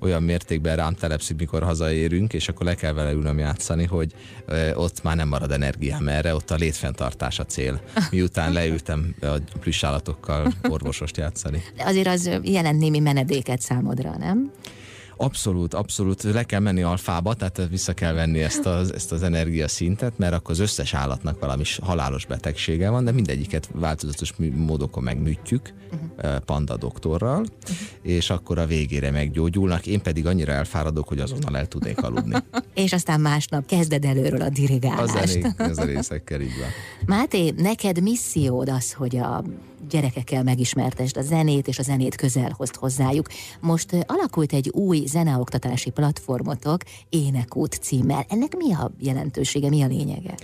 olyan 0.00 0.22
mértékben 0.22 0.76
rám 0.76 0.94
telepszik, 0.94 1.36
mikor 1.36 1.62
hazaérünk, 1.62 2.32
és 2.32 2.48
akkor 2.48 2.66
le 2.66 2.74
kell 2.74 2.92
vele 2.92 3.12
ülnöm 3.12 3.38
játszani, 3.38 3.84
hogy 3.84 4.14
ott 4.74 5.02
már 5.02 5.16
nem 5.16 5.28
marad 5.28 5.52
energiám 5.52 6.08
erre, 6.08 6.34
ott 6.34 6.50
a 6.50 6.54
létfenntartás 6.54 7.38
a 7.38 7.44
cél. 7.44 7.80
Miután 8.10 8.52
leültem 8.52 9.14
a 9.20 9.38
plüssállatokkal 9.60 10.52
orvosost 10.68 11.16
játszani. 11.16 11.62
De 11.76 11.84
azért 11.84 12.06
az 12.06 12.30
jelent 12.42 12.78
némi 12.78 12.98
menedéket 12.98 13.60
számodra, 13.60 14.16
nem? 14.18 14.52
Abszolút, 15.16 15.74
abszolút. 15.74 16.22
Le 16.22 16.42
kell 16.42 16.60
menni 16.60 16.82
alfába, 16.82 17.34
tehát 17.34 17.68
vissza 17.70 17.92
kell 17.92 18.12
venni 18.12 18.42
ezt 18.42 18.66
az, 18.66 18.94
ezt 18.94 19.12
az 19.12 19.22
energiaszintet, 19.22 20.18
mert 20.18 20.32
akkor 20.32 20.50
az 20.50 20.58
összes 20.58 20.94
állatnak 20.94 21.40
valami 21.40 21.62
halálos 21.82 22.26
betegsége 22.26 22.90
van, 22.90 23.04
de 23.04 23.12
mindegyiket 23.12 23.68
változatos 23.72 24.32
módokon 24.54 25.02
megműtjük 25.02 25.72
uh-huh. 25.92 26.38
panda 26.38 26.76
doktorral, 26.76 27.40
uh-huh. 27.40 27.76
és 28.02 28.30
akkor 28.30 28.58
a 28.58 28.66
végére 28.66 29.10
meggyógyulnak. 29.10 29.86
Én 29.86 30.02
pedig 30.02 30.26
annyira 30.26 30.52
elfáradok, 30.52 31.08
hogy 31.08 31.18
azonnal 31.18 31.56
el 31.56 31.66
tudnék 31.66 32.02
aludni. 32.02 32.34
és 32.74 32.92
aztán 32.92 33.20
másnap 33.20 33.66
kezded 33.66 34.04
előről 34.04 34.42
a 34.42 34.48
dirigálást. 34.48 35.14
Az 35.14 35.30
zenék, 35.30 35.60
az 35.60 35.78
a 35.78 35.84
részekkel 35.84 36.40
így 36.40 36.58
van. 36.60 36.68
Máté, 37.06 37.50
neked 37.56 38.02
missziód 38.02 38.68
az, 38.68 38.92
hogy 38.92 39.16
a 39.16 39.44
gyerekekkel 39.90 40.42
megismertesd 40.42 41.16
a 41.16 41.22
zenét, 41.22 41.68
és 41.68 41.78
a 41.78 41.82
zenét 41.82 42.14
közel 42.14 42.54
hozt 42.56 42.76
hozzájuk. 42.76 43.26
Most 43.60 44.04
alakult 44.06 44.52
egy 44.52 44.68
új 44.68 45.06
zeneoktatási 45.06 45.90
platformotok, 45.90 46.82
Énekút 47.08 47.78
címmel. 47.82 48.24
Ennek 48.28 48.56
mi 48.56 48.72
a 48.72 48.90
jelentősége, 49.00 49.68
mi 49.68 49.82
a 49.82 49.86
lényege? 49.86 50.34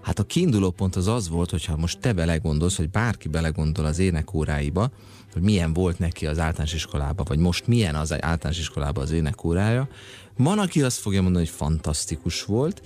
Hát 0.00 0.18
a 0.18 0.22
kiinduló 0.22 0.70
pont 0.70 0.96
az 0.96 1.06
az 1.06 1.28
volt, 1.28 1.50
hogyha 1.50 1.76
most 1.76 1.98
te 1.98 2.12
belegondolsz, 2.12 2.76
vagy 2.76 2.90
bárki 2.90 3.28
belegondol 3.28 3.84
az 3.84 3.98
énekóráiba, 3.98 4.90
hogy 5.32 5.42
milyen 5.42 5.72
volt 5.72 5.98
neki 5.98 6.26
az 6.26 6.38
általános 6.38 6.74
iskolában, 6.74 7.24
vagy 7.28 7.38
most 7.38 7.66
milyen 7.66 7.94
az 7.94 8.12
általános 8.12 8.58
iskolában 8.58 9.02
az 9.02 9.10
énekórája, 9.10 9.88
van, 10.36 10.58
aki 10.58 10.82
azt 10.82 10.98
fogja 10.98 11.22
mondani, 11.22 11.44
hogy 11.44 11.54
fantasztikus 11.54 12.44
volt, 12.44 12.82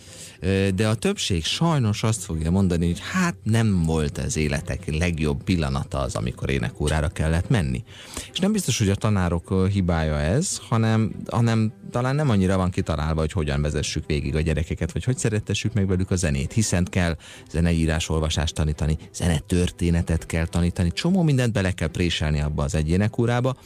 de 0.74 0.88
a 0.88 0.94
többség 0.94 1.44
sajnos 1.44 2.02
azt 2.02 2.24
fogja 2.24 2.50
mondani, 2.50 2.86
hogy 2.86 3.00
hát 3.12 3.34
nem 3.42 3.82
volt 3.82 4.18
ez 4.18 4.36
életek 4.36 4.96
legjobb 4.98 5.42
pillanata 5.42 5.98
az, 5.98 6.14
amikor 6.14 6.50
énekórára 6.50 7.08
kellett 7.08 7.48
menni. 7.48 7.84
És 8.32 8.38
nem 8.38 8.52
biztos, 8.52 8.78
hogy 8.78 8.88
a 8.88 8.94
tanárok 8.94 9.68
hibája 9.72 10.20
ez, 10.20 10.58
hanem, 10.68 11.14
hanem 11.30 11.72
talán 11.90 12.14
nem 12.14 12.30
annyira 12.30 12.56
van 12.56 12.70
kitalálva, 12.70 13.20
hogy 13.20 13.32
hogyan 13.32 13.62
vezessük 13.62 14.06
végig 14.06 14.34
a 14.34 14.40
gyerekeket, 14.40 14.92
vagy 14.92 15.04
hogy 15.04 15.18
szerettessük 15.18 15.72
meg 15.72 15.86
velük 15.86 16.10
a 16.10 16.16
zenét, 16.16 16.52
hiszen 16.52 16.84
kell 16.90 17.16
zeneírás, 17.50 18.08
olvasást 18.08 18.54
tanítani, 18.54 18.98
zenetörténetet 19.12 20.26
kell 20.26 20.46
tanítani, 20.46 20.92
csomó 20.92 21.22
mindent 21.22 21.52
bele 21.52 21.72
kell 21.72 21.88
préselni 21.88 22.40
abba 22.40 22.62
az 22.62 22.74
egy 22.74 22.88
énekórába, 22.88 23.56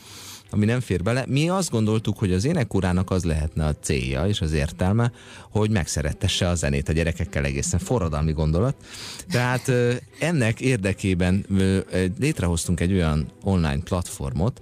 ami 0.53 0.65
nem 0.65 0.81
fér 0.81 1.03
bele. 1.03 1.25
Mi 1.29 1.49
azt 1.49 1.71
gondoltuk, 1.71 2.19
hogy 2.19 2.33
az 2.33 2.45
énekórának 2.45 3.11
az 3.11 3.25
lehetne 3.25 3.67
a 3.67 3.75
célja 3.81 4.27
és 4.27 4.41
az 4.41 4.53
értelme, 4.53 5.13
hogy 5.51 5.71
megszerettesse 5.71 6.49
a 6.49 6.55
zenét 6.55 6.89
a 6.89 6.93
gyerekekkel 6.93 7.45
egészen 7.45 7.81
forradalmi 7.81 8.33
gondolat. 8.33 8.75
Tehát 9.31 9.73
ennek 10.19 10.61
érdekében 10.61 11.47
létrehoztunk 12.19 12.81
egy 12.81 12.93
olyan 12.93 13.27
online 13.43 13.81
platformot, 13.85 14.61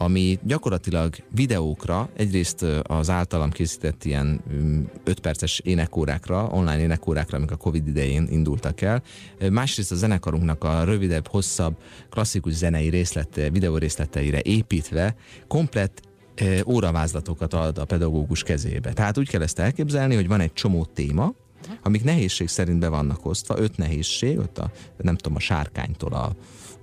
ami 0.00 0.38
gyakorlatilag 0.42 1.14
videókra, 1.34 2.08
egyrészt 2.16 2.62
az 2.82 3.10
általam 3.10 3.50
készített 3.50 4.04
ilyen 4.04 4.40
5 5.04 5.20
perces 5.20 5.58
énekórákra, 5.64 6.44
online 6.44 6.80
énekórákra, 6.80 7.36
amik 7.36 7.50
a 7.50 7.56
Covid 7.56 7.86
idején 7.86 8.26
indultak 8.30 8.80
el, 8.80 9.02
másrészt 9.50 9.92
a 9.92 9.94
zenekarunknak 9.94 10.64
a 10.64 10.84
rövidebb, 10.84 11.26
hosszabb, 11.26 11.76
klasszikus 12.10 12.52
zenei 12.52 12.88
részlet, 12.88 13.48
videó 13.52 13.76
részleteire 13.76 14.40
építve 14.42 15.14
komplett 15.48 16.00
óravázlatokat 16.66 17.54
ad 17.54 17.78
a 17.78 17.84
pedagógus 17.84 18.42
kezébe. 18.42 18.92
Tehát 18.92 19.18
úgy 19.18 19.28
kell 19.28 19.42
ezt 19.42 19.58
elképzelni, 19.58 20.14
hogy 20.14 20.28
van 20.28 20.40
egy 20.40 20.52
csomó 20.52 20.84
téma, 20.84 21.34
amik 21.82 22.04
nehézség 22.04 22.48
szerint 22.48 22.78
be 22.78 22.88
vannak 22.88 23.26
osztva, 23.26 23.58
öt 23.58 23.76
nehézség, 23.76 24.38
ott 24.38 24.58
a, 24.58 24.70
nem 24.96 25.16
tudom, 25.16 25.36
a 25.36 25.40
sárkánytól 25.40 26.12
a, 26.12 26.32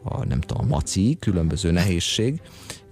a 0.03 0.25
nem 0.25 0.41
tudom, 0.41 0.63
a 0.63 0.67
maci, 0.67 1.17
különböző 1.19 1.71
nehézség, 1.71 2.41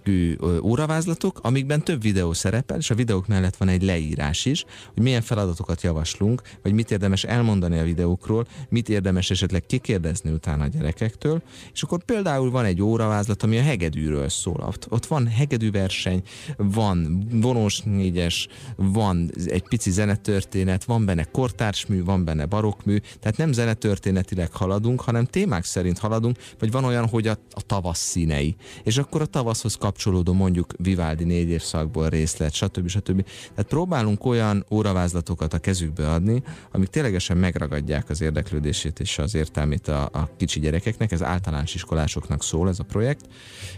méretű 0.05 0.59
óravázlatok, 0.61 1.39
amikben 1.41 1.83
több 1.83 2.01
videó 2.01 2.33
szerepel, 2.33 2.77
és 2.77 2.89
a 2.89 2.95
videók 2.95 3.27
mellett 3.27 3.55
van 3.55 3.67
egy 3.67 3.83
leírás 3.83 4.45
is, 4.45 4.65
hogy 4.93 5.03
milyen 5.03 5.21
feladatokat 5.21 5.81
javaslunk, 5.81 6.41
vagy 6.63 6.73
mit 6.73 6.91
érdemes 6.91 7.23
elmondani 7.23 7.79
a 7.79 7.83
videókról, 7.83 8.45
mit 8.69 8.89
érdemes 8.89 9.29
esetleg 9.29 9.65
kikérdezni 9.65 10.31
utána 10.31 10.63
a 10.63 10.67
gyerekektől, 10.67 11.41
és 11.73 11.83
akkor 11.83 12.03
például 12.03 12.51
van 12.51 12.65
egy 12.65 12.81
óravázlat, 12.81 13.43
ami 13.43 13.57
a 13.57 13.61
hegedűről 13.61 14.29
szól. 14.29 14.63
Ott, 14.67 14.87
ott 14.89 15.05
van 15.05 15.27
hegedűverseny, 15.27 16.21
van 16.57 17.27
vonós 17.31 17.79
négyes, 17.79 18.47
van 18.75 19.31
egy 19.45 19.63
pici 19.67 19.91
zenetörténet, 19.91 20.83
van 20.83 21.05
benne 21.05 21.23
kortársmű, 21.23 22.03
van 22.03 22.23
benne 22.23 22.45
barokkmű, 22.45 22.97
tehát 23.19 23.37
nem 23.37 23.51
zenetörténetileg 23.51 24.51
haladunk, 24.51 25.01
hanem 25.01 25.25
témák 25.25 25.63
szerint 25.63 25.97
haladunk, 25.97 26.37
vagy 26.59 26.71
van 26.71 26.83
olyan, 26.83 27.07
hogy 27.07 27.27
a, 27.27 27.37
a 27.51 27.61
tavasz 27.61 27.99
színei. 27.99 28.55
És 28.83 28.97
akkor 28.97 29.21
a 29.21 29.25
tavaszhoz 29.25 29.75
kap 29.75 29.94
kapcsolódó 29.95 30.33
mondjuk 30.33 30.73
Vivaldi 30.77 31.23
négy 31.23 31.49
évszakból 31.49 32.09
részlet, 32.09 32.53
stb. 32.53 32.87
stb. 32.87 33.23
Tehát 33.23 33.69
próbálunk 33.69 34.25
olyan 34.25 34.65
óravázlatokat 34.71 35.53
a 35.53 35.57
kezükbe 35.57 36.11
adni, 36.11 36.43
amik 36.71 36.87
ténylegesen 36.87 37.37
megragadják 37.37 38.09
az 38.09 38.21
érdeklődését 38.21 38.99
és 38.99 39.17
az 39.17 39.35
értelmét 39.35 39.87
a, 39.87 40.03
a 40.03 40.29
kicsi 40.37 40.59
gyerekeknek, 40.59 41.11
ez 41.11 41.23
általános 41.23 41.75
iskolásoknak 41.75 42.43
szól 42.43 42.69
ez 42.69 42.79
a 42.79 42.83
projekt, 42.83 43.25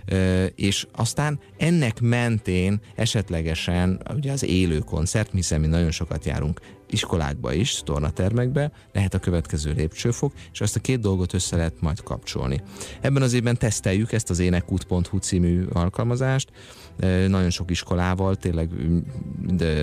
e, 0.06 0.46
és 0.46 0.88
aztán 0.92 1.40
ennek 1.58 2.02
mentén 2.02 2.80
esetlegesen 2.96 4.02
ugye 4.16 4.32
az 4.32 4.44
élő 4.44 4.80
koncert, 4.80 5.32
hiszen 5.32 5.60
mi 5.60 5.68
nagyon 5.68 5.92
sokat 5.92 6.26
járunk 6.26 6.60
iskolákba 6.90 7.54
is, 7.54 7.82
tornatermekbe, 7.86 8.72
lehet 8.94 9.14
a 9.14 9.20
következő 9.20 9.72
lépcsőfok, 9.72 10.34
és 10.52 10.62
azt 10.62 10.76
a 10.76 10.80
két 10.80 11.00
dolgot 11.00 11.34
össze 11.34 11.56
lehet 11.56 11.82
majd 11.82 12.04
kapcsolni. 12.04 12.62
Ebben 13.02 13.22
az 13.22 13.34
évben 13.34 13.58
teszteljük 13.58 14.12
ezt 14.12 14.30
az 14.30 14.40
énekút.hu 14.40 15.18
című 15.18 15.66
alkalmazást, 15.74 16.52
nagyon 17.28 17.50
sok 17.50 17.72
iskolával, 17.72 18.36
tényleg 18.36 18.70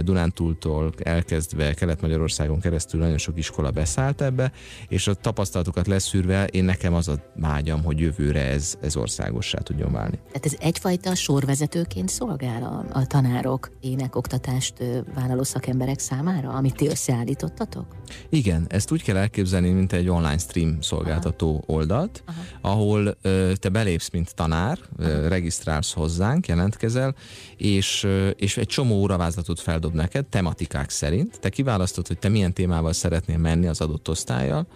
Dunántúltól 0.04 0.92
elkezdve 1.02 1.74
Kelet-Magyarországon 1.74 2.60
keresztül 2.60 3.00
nagyon 3.00 3.18
sok 3.18 3.38
iskola 3.38 3.70
beszállt 3.70 4.20
ebbe, 4.20 4.52
és 4.88 5.06
a 5.06 5.14
tapasztalatokat 5.14 5.86
leszűrve 5.86 6.46
én 6.46 6.64
nekem 6.64 6.94
az 6.94 7.08
a 7.08 7.14
vágyam, 7.36 7.82
hogy 7.82 8.00
jövőre 8.00 8.40
ez, 8.40 8.74
ez 8.80 8.96
országossá 8.96 9.58
tudjon 9.58 9.92
válni. 9.92 10.18
Tehát 10.26 10.46
ez 10.46 10.56
egyfajta 10.58 11.14
sorvezetőként 11.14 12.08
szolgál 12.08 12.62
a, 12.62 12.98
a 12.98 13.06
tanárok, 13.06 13.70
énekoktatást 13.80 14.74
vállaló 15.14 15.42
szakemberek 15.42 15.98
számára, 15.98 16.50
amit 16.50 16.74
ti 16.74 16.88
összeállítottatok? 16.88 17.86
Igen, 18.28 18.66
ezt 18.68 18.92
úgy 18.92 19.02
kell 19.02 19.16
elképzelni, 19.16 19.70
mint 19.70 19.92
egy 19.92 20.08
online 20.08 20.38
stream 20.38 20.80
szolgáltató 20.80 21.48
Aha. 21.48 21.78
oldalt, 21.78 22.22
Aha. 22.26 22.40
ahol 22.74 23.16
ö, 23.22 23.52
te 23.60 23.68
belépsz, 23.68 24.10
mint 24.10 24.34
tanár, 24.34 24.78
ö, 24.96 25.28
regisztrálsz 25.28 25.92
hozzánk, 25.92 26.46
jelentkezel, 26.46 27.03
el, 27.04 27.14
és, 27.56 28.06
és 28.36 28.56
egy 28.56 28.66
csomó 28.66 28.94
óravázlatot 28.94 29.60
feldob 29.60 29.94
neked, 29.94 30.26
tematikák 30.26 30.90
szerint. 30.90 31.40
Te 31.40 31.48
kiválasztod, 31.48 32.06
hogy 32.06 32.18
te 32.18 32.28
milyen 32.28 32.52
témával 32.52 32.92
szeretnél 32.92 33.38
menni 33.38 33.66
az 33.66 33.80
adott 33.80 34.08
osztályjal, 34.08 34.66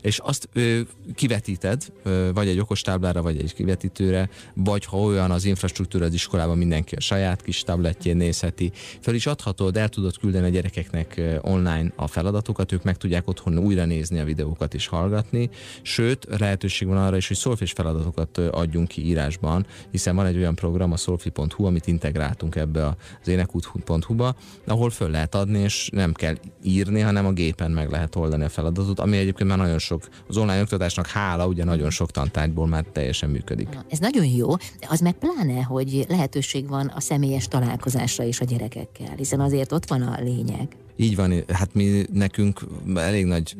és 0.00 0.18
azt 0.18 0.48
ö, 0.52 0.80
kivetíted, 1.14 1.82
ö, 2.02 2.30
vagy 2.34 2.48
egy 2.48 2.58
okostáblára, 2.58 3.22
vagy 3.22 3.38
egy 3.38 3.54
kivetítőre, 3.54 4.28
vagy 4.54 4.84
ha 4.84 4.98
olyan 4.98 5.30
az 5.30 5.44
infrastruktúra 5.44 6.04
az 6.04 6.12
iskolában, 6.12 6.58
mindenki 6.58 6.94
a 6.94 7.00
saját 7.00 7.42
kis 7.42 7.62
tabletjén 7.62 8.16
nézheti, 8.16 8.72
fel 9.00 9.14
is 9.14 9.26
adhatod, 9.26 9.76
el 9.76 9.88
tudod 9.88 10.18
küldeni 10.18 10.46
a 10.46 10.48
gyerekeknek 10.48 11.20
online 11.40 11.92
a 11.96 12.06
feladatokat, 12.06 12.72
ők 12.72 12.82
meg 12.82 12.96
tudják 12.96 13.28
otthon 13.28 13.58
újra 13.58 13.84
nézni 13.84 14.18
a 14.18 14.24
videókat 14.24 14.74
és 14.74 14.86
hallgatni, 14.86 15.50
sőt, 15.82 16.26
lehetőség 16.38 16.88
van 16.88 16.96
arra 16.96 17.16
is, 17.16 17.28
hogy 17.28 17.36
szolfés 17.36 17.72
feladatokat 17.72 18.38
adjunk 18.38 18.88
ki 18.88 19.06
írásban, 19.06 19.66
hiszen 19.90 20.16
van 20.16 20.26
egy 20.26 20.36
olyan 20.36 20.54
program, 20.54 20.92
a 20.92 20.96
szolfi.hu, 20.96 21.64
amit 21.64 21.86
integráltunk 21.86 22.56
ebbe 22.56 22.96
az 23.20 23.28
énekút.hu-ba, 23.28 24.36
ahol 24.66 24.90
föl 24.90 25.10
lehet 25.10 25.34
adni, 25.34 25.58
és 25.58 25.88
nem 25.92 26.12
kell 26.12 26.34
írni, 26.62 27.00
hanem 27.00 27.26
a 27.26 27.32
gépen 27.32 27.70
meg 27.70 27.90
lehet 27.90 28.16
oldani 28.16 28.44
a 28.44 28.48
feladatot, 28.48 29.00
ami 29.00 29.16
egyébként 29.16 29.48
már 29.48 29.58
nagyon 29.58 29.78
sok, 29.88 30.08
az 30.28 30.36
online 30.36 30.60
oktatásnak 30.60 31.06
hála, 31.06 31.46
ugye 31.46 31.64
nagyon 31.64 31.90
sok 31.90 32.10
tantárgyból 32.10 32.66
már 32.66 32.84
teljesen 32.92 33.30
működik. 33.30 33.68
Ez 33.88 33.98
nagyon 33.98 34.24
jó, 34.24 34.56
de 34.56 34.86
az 34.88 35.00
meg 35.00 35.14
pláne, 35.14 35.62
hogy 35.62 36.04
lehetőség 36.08 36.68
van 36.68 36.86
a 36.86 37.00
személyes 37.00 37.48
találkozásra 37.48 38.24
is 38.24 38.40
a 38.40 38.44
gyerekekkel, 38.44 39.14
hiszen 39.16 39.40
azért 39.40 39.72
ott 39.72 39.88
van 39.88 40.02
a 40.02 40.20
lényeg. 40.20 40.76
Így 41.00 41.16
van, 41.16 41.44
hát 41.48 41.74
mi 41.74 42.04
nekünk 42.12 42.60
elég 42.94 43.24
nagy 43.24 43.56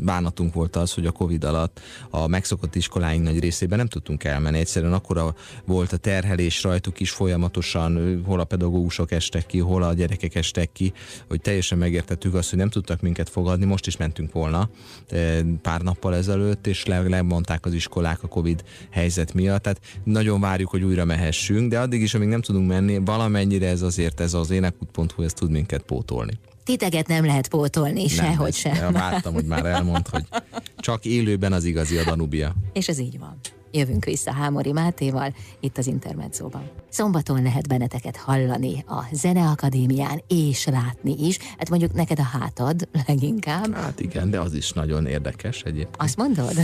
bánatunk 0.00 0.54
volt 0.54 0.76
az, 0.76 0.92
hogy 0.92 1.06
a 1.06 1.10
Covid 1.10 1.44
alatt 1.44 1.80
a 2.10 2.26
megszokott 2.26 2.74
iskoláink 2.74 3.24
nagy 3.24 3.38
részében 3.38 3.78
nem 3.78 3.86
tudtunk 3.86 4.24
elmenni. 4.24 4.58
Egyszerűen 4.58 4.92
akkora 4.92 5.34
volt 5.64 5.92
a 5.92 5.96
terhelés 5.96 6.62
rajtuk 6.62 7.00
is 7.00 7.10
folyamatosan, 7.10 8.22
hol 8.26 8.40
a 8.40 8.44
pedagógusok 8.44 9.12
estek 9.12 9.46
ki, 9.46 9.58
hol 9.58 9.82
a 9.82 9.92
gyerekek 9.92 10.34
estek 10.34 10.72
ki, 10.72 10.92
hogy 11.28 11.40
teljesen 11.40 11.78
megértettük 11.78 12.34
azt, 12.34 12.50
hogy 12.50 12.58
nem 12.58 12.68
tudtak 12.68 13.00
minket 13.00 13.28
fogadni. 13.28 13.64
Most 13.64 13.86
is 13.86 13.96
mentünk 13.96 14.32
volna 14.32 14.70
pár 15.62 15.80
nappal 15.80 16.14
ezelőtt, 16.14 16.66
és 16.66 16.86
le, 16.86 17.00
lemondták 17.00 17.66
az 17.66 17.74
iskolák 17.74 18.22
a 18.22 18.28
Covid 18.28 18.64
helyzet 18.90 19.34
miatt. 19.34 19.62
Tehát 19.62 19.80
nagyon 20.04 20.40
várjuk, 20.40 20.70
hogy 20.70 20.82
újra 20.82 21.04
mehessünk, 21.04 21.70
de 21.70 21.80
addig 21.80 22.02
is, 22.02 22.14
amíg 22.14 22.28
nem 22.28 22.42
tudunk 22.42 22.68
menni, 22.68 22.98
valamennyire 23.04 23.68
ez 23.68 23.82
azért 23.82 24.20
ez 24.20 24.34
az 24.34 24.50
énekút.hu, 24.50 25.22
ez 25.22 25.32
tud 25.32 25.50
minket 25.50 25.82
pótolni. 25.82 26.38
Titeget 26.64 27.06
nem 27.06 27.24
lehet 27.24 27.48
pótolni, 27.48 28.08
sehogy 28.08 28.54
sem. 28.54 28.92
Vártam, 28.92 29.34
hogy 29.34 29.44
már 29.44 29.66
elmond, 29.66 30.08
hogy 30.08 30.24
csak 30.76 31.04
élőben 31.04 31.52
az 31.52 31.64
igazi 31.64 31.96
a 31.96 32.04
Danubia. 32.04 32.54
És 32.72 32.88
ez 32.88 32.98
így 32.98 33.18
van. 33.18 33.38
Jövünk 33.74 34.04
vissza 34.04 34.32
Hámori 34.32 34.72
Mátéval, 34.72 35.34
itt 35.60 35.78
az 35.78 35.86
Intermedzóban. 35.86 36.70
Szombaton 36.88 37.42
lehet 37.42 37.68
benneteket 37.68 38.16
hallani 38.16 38.84
a 38.86 39.04
Zeneakadémián, 39.12 40.22
és 40.28 40.66
látni 40.66 41.26
is. 41.26 41.38
Hát 41.58 41.68
mondjuk 41.68 41.92
neked 41.92 42.18
a 42.18 42.38
hátad 42.38 42.88
leginkább. 43.06 43.74
Hát 43.74 44.00
igen, 44.00 44.30
de 44.30 44.40
az 44.40 44.54
is 44.54 44.72
nagyon 44.72 45.06
érdekes 45.06 45.62
egyébként. 45.62 45.96
Azt 45.96 46.16
mondod? 46.16 46.54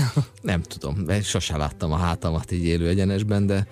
Nem 0.41 0.63
tudom, 0.63 0.97
sose 1.23 1.57
láttam 1.57 1.93
a 1.93 1.97
hátamat 1.97 2.53
így 2.53 2.65
élő 2.65 2.89
egyenesben, 2.89 3.47
de 3.47 3.67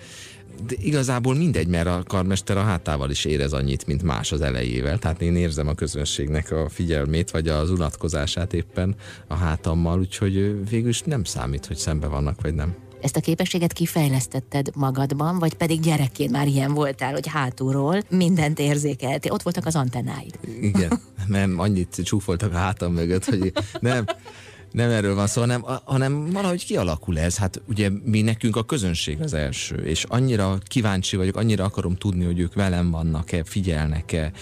de 0.66 0.74
igazából 0.78 1.34
mindegy, 1.34 1.66
mert 1.66 1.86
a 1.86 2.02
karmester 2.06 2.56
a 2.56 2.62
hátával 2.62 3.10
is 3.10 3.24
érez 3.24 3.52
annyit, 3.52 3.86
mint 3.86 4.02
más 4.02 4.32
az 4.32 4.40
elejével. 4.40 4.98
Tehát 4.98 5.22
én 5.22 5.36
érzem 5.36 5.68
a 5.68 5.74
közönségnek 5.74 6.50
a 6.50 6.68
figyelmét, 6.68 7.30
vagy 7.30 7.48
az 7.48 7.70
unatkozását 7.70 8.52
éppen 8.52 8.94
a 9.26 9.34
hátammal, 9.34 9.98
úgyhogy 9.98 10.68
végül 10.70 10.88
is 10.88 11.02
nem 11.02 11.24
számít, 11.24 11.66
hogy 11.66 11.76
szembe 11.76 12.06
vannak, 12.06 12.42
vagy 12.42 12.54
nem. 12.54 12.74
Ezt 13.00 13.16
a 13.16 13.20
képességet 13.20 13.72
kifejlesztetted 13.72 14.70
magadban, 14.74 15.38
vagy 15.38 15.54
pedig 15.54 15.80
gyerekként 15.80 16.30
már 16.30 16.46
ilyen 16.46 16.72
voltál, 16.72 17.12
hogy 17.12 17.26
hátulról 17.26 18.02
mindent 18.08 18.58
érzékeltél? 18.58 19.32
Ott 19.32 19.42
voltak 19.42 19.66
az 19.66 19.76
antennáid. 19.76 20.38
Igen, 20.60 21.00
nem, 21.26 21.58
annyit 21.58 22.00
csúfoltak 22.04 22.52
a 22.52 22.56
hátam 22.56 22.92
mögött, 22.92 23.24
hogy 23.24 23.52
nem, 23.80 24.04
nem 24.76 24.90
erről 24.90 25.14
van 25.14 25.26
szó, 25.26 25.40
hanem, 25.40 25.64
hanem 25.84 26.30
valahogy 26.30 26.64
kialakul 26.64 27.18
ez. 27.18 27.36
Hát 27.36 27.62
ugye 27.68 27.90
mi 28.04 28.22
nekünk 28.22 28.56
a 28.56 28.62
közönség 28.62 29.20
az 29.20 29.34
első, 29.34 29.74
és 29.74 30.04
annyira 30.04 30.58
kíváncsi 30.64 31.16
vagyok, 31.16 31.36
annyira 31.36 31.64
akarom 31.64 31.96
tudni, 31.96 32.24
hogy 32.24 32.38
ők 32.38 32.54
velem 32.54 32.90
vannak-e, 32.90 33.44
figyelnek-e, 33.44 34.32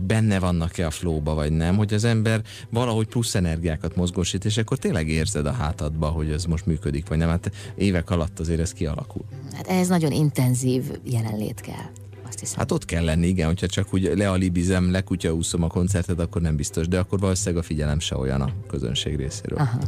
benne 0.00 0.38
vannak-e 0.38 0.86
a 0.86 0.90
flóba, 0.90 1.34
vagy 1.34 1.52
nem, 1.52 1.76
hogy 1.76 1.94
az 1.94 2.04
ember 2.04 2.42
valahogy 2.70 3.06
plusz 3.06 3.34
energiákat 3.34 3.96
mozgósít, 3.96 4.44
és 4.44 4.56
akkor 4.56 4.78
tényleg 4.78 5.08
érzed 5.08 5.46
a 5.46 5.52
hátadba, 5.52 6.06
hogy 6.06 6.30
ez 6.30 6.44
most 6.44 6.66
működik, 6.66 7.08
vagy 7.08 7.18
nem. 7.18 7.28
Hát 7.28 7.50
évek 7.74 8.10
alatt 8.10 8.38
azért 8.38 8.60
ez 8.60 8.72
kialakul. 8.72 9.24
Hát 9.52 9.66
ez 9.66 9.88
nagyon 9.88 10.12
intenzív 10.12 10.82
jelenlét 11.04 11.60
kell 11.60 12.09
hiszem. 12.38 12.58
Hát 12.58 12.72
ott 12.72 12.84
kell 12.84 13.04
lenni, 13.04 13.26
igen, 13.26 13.46
hogyha 13.46 13.66
csak 13.66 13.94
úgy 13.94 14.12
lealibizem, 14.14 14.90
lekutyaúszom 14.90 15.62
a 15.62 15.66
koncertet, 15.66 16.20
akkor 16.20 16.42
nem 16.42 16.56
biztos, 16.56 16.88
de 16.88 16.98
akkor 16.98 17.18
valószínűleg 17.18 17.64
a 17.64 17.66
figyelem 17.66 17.98
se 17.98 18.16
olyan 18.16 18.40
a 18.40 18.52
közönség 18.68 19.16
részéről. 19.16 19.58
Aha. 19.58 19.78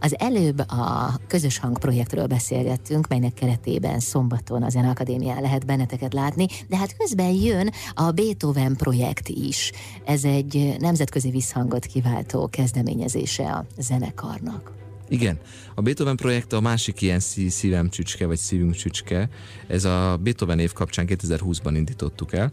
Az 0.00 0.18
előbb 0.18 0.58
a 0.58 1.14
közös 1.26 1.58
hang 1.58 1.78
projektről 1.78 2.26
beszélgettünk, 2.26 3.08
melynek 3.08 3.34
keretében 3.34 4.00
szombaton 4.00 4.62
a 4.62 4.68
Zeneakadémián 4.68 5.42
lehet 5.42 5.66
benneteket 5.66 6.12
látni, 6.12 6.46
de 6.68 6.76
hát 6.76 6.96
közben 6.96 7.30
jön 7.30 7.70
a 7.94 8.10
Beethoven 8.10 8.76
projekt 8.76 9.28
is. 9.28 9.72
Ez 10.04 10.24
egy 10.24 10.76
nemzetközi 10.78 11.30
visszhangot 11.30 11.84
kiváltó 11.84 12.48
kezdeményezése 12.48 13.52
a 13.52 13.66
zenekarnak. 13.78 14.81
Igen, 15.12 15.38
a 15.74 15.80
Beethoven 15.80 16.16
projekt 16.16 16.52
a 16.52 16.60
másik 16.60 17.00
ilyen 17.00 17.20
szívem 17.48 17.88
csücske, 17.88 18.26
vagy 18.26 18.38
szívünk 18.38 18.74
csücske. 18.74 19.28
Ez 19.66 19.84
a 19.84 20.18
Beethoven 20.22 20.58
év 20.58 20.72
kapcsán 20.72 21.06
2020-ban 21.08 21.72
indítottuk 21.74 22.32
el, 22.32 22.52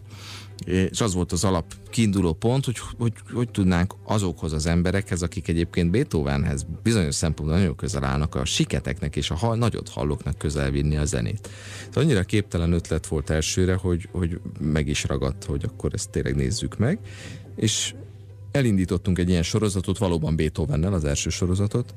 és 0.64 1.00
az 1.00 1.14
volt 1.14 1.32
az 1.32 1.44
alap 1.44 1.74
kiinduló 1.90 2.32
pont, 2.32 2.64
hogy, 2.64 2.78
hogy 2.98 3.12
hogy 3.32 3.50
tudnánk 3.50 3.94
azokhoz 4.04 4.52
az 4.52 4.66
emberekhez, 4.66 5.22
akik 5.22 5.48
egyébként 5.48 5.90
Beethovenhez 5.90 6.66
bizonyos 6.82 7.14
szempontból 7.14 7.58
nagyon 7.58 7.76
közel 7.76 8.04
állnak, 8.04 8.34
a 8.34 8.44
siketeknek 8.44 9.16
és 9.16 9.30
a 9.30 9.34
hal, 9.34 9.56
nagyot 9.56 9.88
hallóknak 9.88 10.38
közel 10.38 10.70
vinni 10.70 10.96
a 10.96 11.04
zenét. 11.04 11.48
Szóval 11.84 12.04
annyira 12.04 12.22
képtelen 12.22 12.72
ötlet 12.72 13.06
volt 13.06 13.30
elsőre, 13.30 13.74
hogy, 13.74 14.08
hogy 14.12 14.40
meg 14.60 14.88
is 14.88 15.04
ragadt, 15.04 15.44
hogy 15.44 15.64
akkor 15.64 15.90
ezt 15.94 16.10
tényleg 16.10 16.34
nézzük 16.34 16.78
meg, 16.78 16.98
és 17.56 17.94
elindítottunk 18.50 19.18
egy 19.18 19.28
ilyen 19.28 19.42
sorozatot, 19.42 19.98
valóban 19.98 20.36
Beethovennel 20.36 20.92
az 20.92 21.04
első 21.04 21.30
sorozatot, 21.30 21.94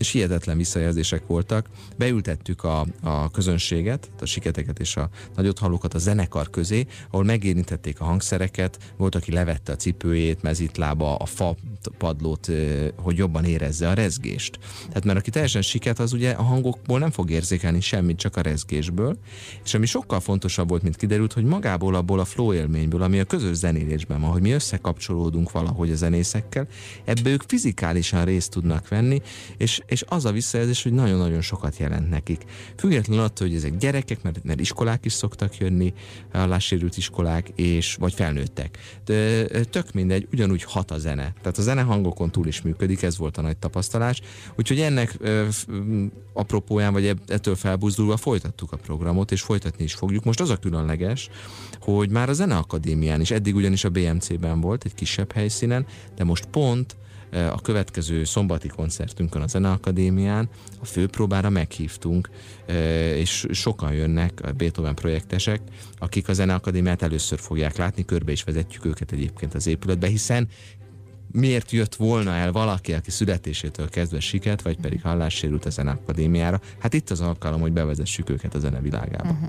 és 0.00 0.10
hihetetlen 0.10 0.56
visszajelzések 0.56 1.26
voltak. 1.26 1.66
Beültettük 1.96 2.64
a, 2.64 2.86
a 3.02 3.30
közönséget, 3.30 4.10
a 4.20 4.24
siketeket 4.24 4.78
és 4.78 4.96
a 4.96 5.08
nagyot 5.36 5.58
hallókat 5.58 5.94
a 5.94 5.98
zenekar 5.98 6.50
közé, 6.50 6.86
ahol 7.10 7.24
megérintették 7.24 8.00
a 8.00 8.04
hangszereket, 8.04 8.78
volt, 8.96 9.14
aki 9.14 9.32
levette 9.32 9.72
a 9.72 9.76
cipőjét, 9.76 10.42
mezitlába, 10.42 11.16
a 11.16 11.26
fa 11.26 11.56
padlót, 11.98 12.50
hogy 12.96 13.16
jobban 13.16 13.44
érezze 13.44 13.88
a 13.88 13.94
rezgést. 13.94 14.58
Tehát 14.88 15.04
mert 15.04 15.18
aki 15.18 15.30
teljesen 15.30 15.62
siket, 15.62 15.98
az 15.98 16.12
ugye 16.12 16.30
a 16.30 16.42
hangokból 16.42 16.98
nem 16.98 17.10
fog 17.10 17.30
érzékelni 17.30 17.80
semmit, 17.80 18.18
csak 18.18 18.36
a 18.36 18.40
rezgésből. 18.40 19.16
És 19.64 19.74
ami 19.74 19.86
sokkal 19.86 20.20
fontosabb 20.20 20.68
volt, 20.68 20.82
mint 20.82 20.96
kiderült, 20.96 21.32
hogy 21.32 21.44
magából 21.44 21.94
abból 21.94 22.20
a 22.20 22.24
flow 22.24 22.52
élményből, 22.52 23.02
ami 23.02 23.20
a 23.20 23.24
közös 23.24 23.56
zenélésben 23.56 24.20
van, 24.20 24.30
hogy 24.30 24.42
mi 24.42 24.52
összekapcsolódunk 24.52 25.50
valahogy 25.50 25.90
a 25.90 25.94
zenészekkel, 25.94 26.66
ebből 27.04 27.32
ők 27.32 27.42
fizikálisan 27.46 28.24
részt 28.24 28.50
tudnak 28.50 28.88
venni, 28.88 29.22
és 29.56 29.80
és 29.90 30.04
az 30.08 30.24
a 30.24 30.32
visszajelzés, 30.32 30.82
hogy 30.82 30.92
nagyon-nagyon 30.92 31.40
sokat 31.40 31.78
jelent 31.78 32.10
nekik. 32.10 32.44
Függetlenül 32.76 33.24
attól, 33.24 33.46
hogy 33.46 33.56
ezek 33.56 33.76
gyerekek, 33.76 34.22
mert, 34.22 34.44
mert 34.44 34.60
iskolák 34.60 35.04
is 35.04 35.12
szoktak 35.12 35.58
jönni, 35.58 35.92
hallássérült 36.32 36.96
iskolák, 36.96 37.48
és 37.54 37.94
vagy 37.94 38.12
felnőttek. 38.12 38.78
De 39.04 39.44
tök 39.64 39.92
mindegy, 39.92 40.28
ugyanúgy 40.32 40.62
hat 40.62 40.90
a 40.90 40.98
zene. 40.98 41.34
Tehát 41.40 41.58
a 41.58 41.62
zene 41.62 41.82
hangokon 41.82 42.30
túl 42.30 42.46
is 42.46 42.62
működik, 42.62 43.02
ez 43.02 43.18
volt 43.18 43.36
a 43.36 43.40
nagy 43.40 43.56
tapasztalás. 43.56 44.20
Úgyhogy 44.56 44.80
ennek 44.80 45.14
ö, 45.18 45.46
apropóján, 46.32 46.92
vagy 46.92 47.16
ettől 47.26 47.54
felbuzdulva 47.54 48.16
folytattuk 48.16 48.72
a 48.72 48.76
programot, 48.76 49.32
és 49.32 49.40
folytatni 49.40 49.84
is 49.84 49.94
fogjuk. 49.94 50.24
Most 50.24 50.40
az 50.40 50.50
a 50.50 50.56
különleges, 50.56 51.28
hogy 51.80 52.10
már 52.10 52.28
a 52.28 52.32
Zeneakadémián 52.32 53.20
is, 53.20 53.30
eddig 53.30 53.54
ugyanis 53.54 53.84
a 53.84 53.90
BMC-ben 53.90 54.60
volt, 54.60 54.84
egy 54.84 54.94
kisebb 54.94 55.32
helyszínen, 55.32 55.86
de 56.16 56.24
most 56.24 56.44
pont 56.44 56.96
a 57.32 57.60
következő 57.60 58.24
szombati 58.24 58.68
koncertünkön 58.68 59.42
a 59.42 59.46
Zeneakadémián 59.46 60.48
a 60.80 60.84
főpróbára 60.84 61.50
meghívtunk, 61.50 62.30
és 63.14 63.46
sokan 63.50 63.92
jönnek 63.92 64.40
a 64.42 64.52
Beethoven 64.52 64.94
projektesek, 64.94 65.60
akik 65.98 66.28
a 66.28 66.32
Zeneakadémiát 66.32 67.02
először 67.02 67.38
fogják 67.38 67.76
látni, 67.76 68.04
körbe 68.04 68.32
is 68.32 68.44
vezetjük 68.44 68.84
őket 68.84 69.12
egyébként 69.12 69.54
az 69.54 69.66
épületbe, 69.66 70.06
hiszen 70.06 70.48
miért 71.32 71.70
jött 71.70 71.94
volna 71.94 72.30
el 72.30 72.52
valaki, 72.52 72.92
aki 72.92 73.10
születésétől 73.10 73.88
kezdve 73.88 74.20
siket, 74.20 74.62
vagy 74.62 74.76
pedig 74.76 75.02
hallássérült 75.02 75.64
a 75.64 75.70
Zeneakadémiára. 75.70 76.60
Hát 76.78 76.94
itt 76.94 77.10
az 77.10 77.20
alkalom, 77.20 77.60
hogy 77.60 77.72
bevezessük 77.72 78.30
őket 78.30 78.54
a 78.54 78.58
zenevilágába. 78.58 79.30
Uh-huh. 79.30 79.48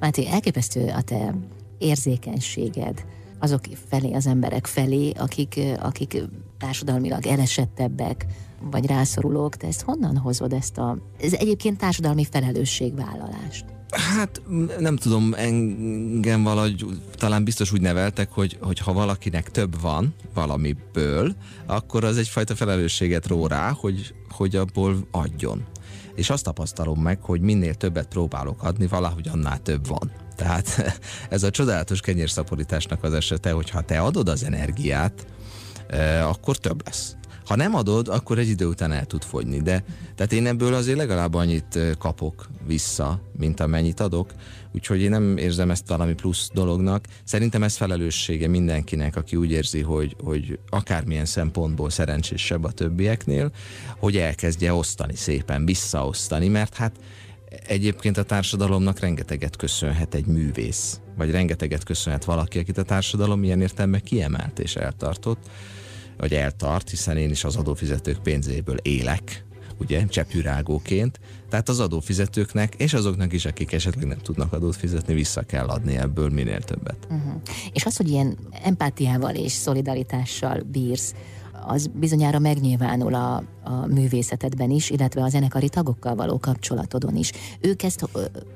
Máté, 0.00 0.26
elképesztő 0.26 0.86
a 0.86 1.02
te 1.02 1.34
érzékenységed 1.78 3.04
azok 3.38 3.60
felé, 3.88 4.12
az 4.12 4.26
emberek 4.26 4.66
felé, 4.66 5.12
akik, 5.16 5.60
akik 5.80 6.22
társadalmilag 6.58 7.26
elesettebbek, 7.26 8.26
vagy 8.70 8.86
rászorulók, 8.86 9.56
te 9.56 9.66
ezt 9.66 9.82
honnan 9.82 10.16
hozod 10.16 10.52
ezt 10.52 10.78
a, 10.78 10.96
ez 11.20 11.32
egyébként 11.32 11.78
társadalmi 11.78 12.24
felelősségvállalást? 12.30 13.64
Hát 13.90 14.42
nem 14.78 14.96
tudom, 14.96 15.34
engem 15.34 16.42
valahogy 16.42 16.84
talán 17.14 17.44
biztos 17.44 17.72
úgy 17.72 17.80
neveltek, 17.80 18.30
hogy, 18.32 18.58
hogy 18.60 18.78
ha 18.78 18.92
valakinek 18.92 19.50
több 19.50 19.80
van 19.80 20.14
valamiből, 20.34 21.34
akkor 21.66 22.04
az 22.04 22.16
egyfajta 22.16 22.54
felelősséget 22.54 23.26
ró 23.26 23.46
rá, 23.46 23.70
hogy, 23.70 24.14
hogy 24.28 24.56
abból 24.56 24.96
adjon. 25.10 25.64
És 26.18 26.30
azt 26.30 26.44
tapasztalom 26.44 27.00
meg, 27.00 27.22
hogy 27.22 27.40
minél 27.40 27.74
többet 27.74 28.08
próbálok 28.08 28.62
adni, 28.62 28.86
valahogy 28.86 29.28
annál 29.28 29.58
több 29.62 29.86
van. 29.86 30.10
Tehát 30.36 30.98
ez 31.30 31.42
a 31.42 31.50
csodálatos 31.50 32.00
kenyérszaporításnak 32.00 33.02
az 33.02 33.12
esete, 33.12 33.50
hogy 33.50 33.70
ha 33.70 33.80
te 33.80 34.00
adod 34.00 34.28
az 34.28 34.44
energiát, 34.44 35.26
eh, 35.86 36.28
akkor 36.28 36.56
több 36.56 36.82
lesz. 36.84 37.16
Ha 37.48 37.56
nem 37.56 37.74
adod, 37.74 38.08
akkor 38.08 38.38
egy 38.38 38.48
idő 38.48 38.66
után 38.66 38.92
el 38.92 39.06
tud 39.06 39.22
fogyni. 39.22 39.60
De 39.60 39.84
tehát 40.14 40.32
én 40.32 40.46
ebből 40.46 40.74
azért 40.74 40.98
legalább 40.98 41.34
annyit 41.34 41.78
kapok 41.98 42.48
vissza, 42.66 43.20
mint 43.38 43.60
amennyit 43.60 44.00
adok. 44.00 44.32
Úgyhogy 44.74 45.00
én 45.00 45.10
nem 45.10 45.36
érzem 45.36 45.70
ezt 45.70 45.88
valami 45.88 46.14
plusz 46.14 46.50
dolognak. 46.54 47.04
Szerintem 47.24 47.62
ez 47.62 47.76
felelőssége 47.76 48.48
mindenkinek, 48.48 49.16
aki 49.16 49.36
úgy 49.36 49.50
érzi, 49.50 49.80
hogy, 49.80 50.16
hogy 50.22 50.58
akármilyen 50.68 51.24
szempontból 51.24 51.90
szerencsésebb 51.90 52.64
a 52.64 52.70
többieknél, 52.70 53.50
hogy 53.98 54.16
elkezdje 54.16 54.72
osztani 54.72 55.16
szépen, 55.16 55.64
visszaosztani, 55.64 56.48
mert 56.48 56.74
hát 56.74 56.92
egyébként 57.66 58.16
a 58.16 58.22
társadalomnak 58.22 58.98
rengeteget 58.98 59.56
köszönhet 59.56 60.14
egy 60.14 60.26
művész, 60.26 61.00
vagy 61.16 61.30
rengeteget 61.30 61.84
köszönhet 61.84 62.24
valaki, 62.24 62.58
akit 62.58 62.78
a 62.78 62.82
társadalom 62.82 63.44
ilyen 63.44 63.60
értelme 63.60 64.00
kiemelt 64.00 64.58
és 64.58 64.76
eltartott, 64.76 65.50
vagy 66.18 66.34
eltart, 66.34 66.90
hiszen 66.90 67.16
én 67.16 67.30
is 67.30 67.44
az 67.44 67.56
adófizetők 67.56 68.18
pénzéből 68.18 68.76
élek, 68.76 69.44
ugye, 69.80 70.06
cseppűrágóként, 70.06 71.20
tehát 71.50 71.68
az 71.68 71.80
adófizetőknek, 71.80 72.74
és 72.74 72.94
azoknak 72.94 73.32
is, 73.32 73.44
akik 73.44 73.72
esetleg 73.72 74.06
nem 74.06 74.18
tudnak 74.18 74.52
adót 74.52 74.76
fizetni, 74.76 75.14
vissza 75.14 75.42
kell 75.42 75.66
adni 75.66 75.96
ebből 75.96 76.28
minél 76.28 76.60
többet. 76.60 76.96
Uh-huh. 77.10 77.40
És 77.72 77.84
az, 77.84 77.96
hogy 77.96 78.08
ilyen 78.08 78.38
empátiával 78.62 79.34
és 79.34 79.52
szolidaritással 79.52 80.60
bírsz, 80.60 81.14
az 81.68 81.90
bizonyára 81.94 82.38
megnyilvánul 82.38 83.14
a, 83.14 83.42
a 83.62 83.86
művészetedben 83.86 84.70
is, 84.70 84.90
illetve 84.90 85.22
a 85.22 85.28
zenekari 85.28 85.68
tagokkal 85.68 86.14
való 86.14 86.38
kapcsolatodon 86.38 87.16
is. 87.16 87.32
Ők 87.60 87.82
ezt, 87.82 88.08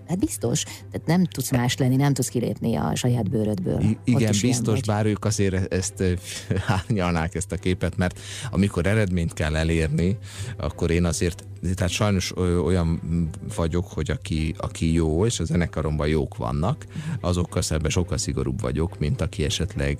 hát 0.09 0.18
biztos, 0.18 0.62
tehát 0.62 1.07
nem 1.07 1.25
tudsz 1.25 1.51
más 1.51 1.77
lenni, 1.77 1.96
nem 1.96 2.14
tudsz 2.14 2.29
kilépni 2.29 2.77
a 2.77 2.94
saját 2.94 3.31
bőrödből. 3.31 3.81
I- 3.81 3.98
igen, 4.05 4.35
biztos, 4.40 4.81
bár 4.81 5.07
ők 5.07 5.25
azért 5.25 5.72
ezt 5.72 6.03
árnyalnák 6.88 7.35
ezt 7.35 7.53
a 7.53 7.57
képet, 7.57 7.96
mert 7.96 8.20
amikor 8.51 8.87
eredményt 8.87 9.33
kell 9.33 9.57
elérni, 9.57 10.18
akkor 10.57 10.90
én 10.90 11.05
azért, 11.05 11.44
tehát 11.75 11.92
sajnos 11.92 12.37
olyan 12.64 13.01
vagyok, 13.57 13.87
hogy 13.87 14.11
aki, 14.11 14.55
aki 14.59 14.92
jó, 14.92 15.27
és 15.27 15.40
a 15.40 15.44
zenekaromban 15.44 16.09
jók 16.09 16.37
vannak, 16.37 16.87
azokkal 17.20 17.62
szemben 17.62 17.90
sokkal 17.90 18.18
szigorúbb 18.18 18.61
vagyok, 18.61 18.98
mint 18.98 19.20
aki 19.20 19.44
esetleg 19.44 19.98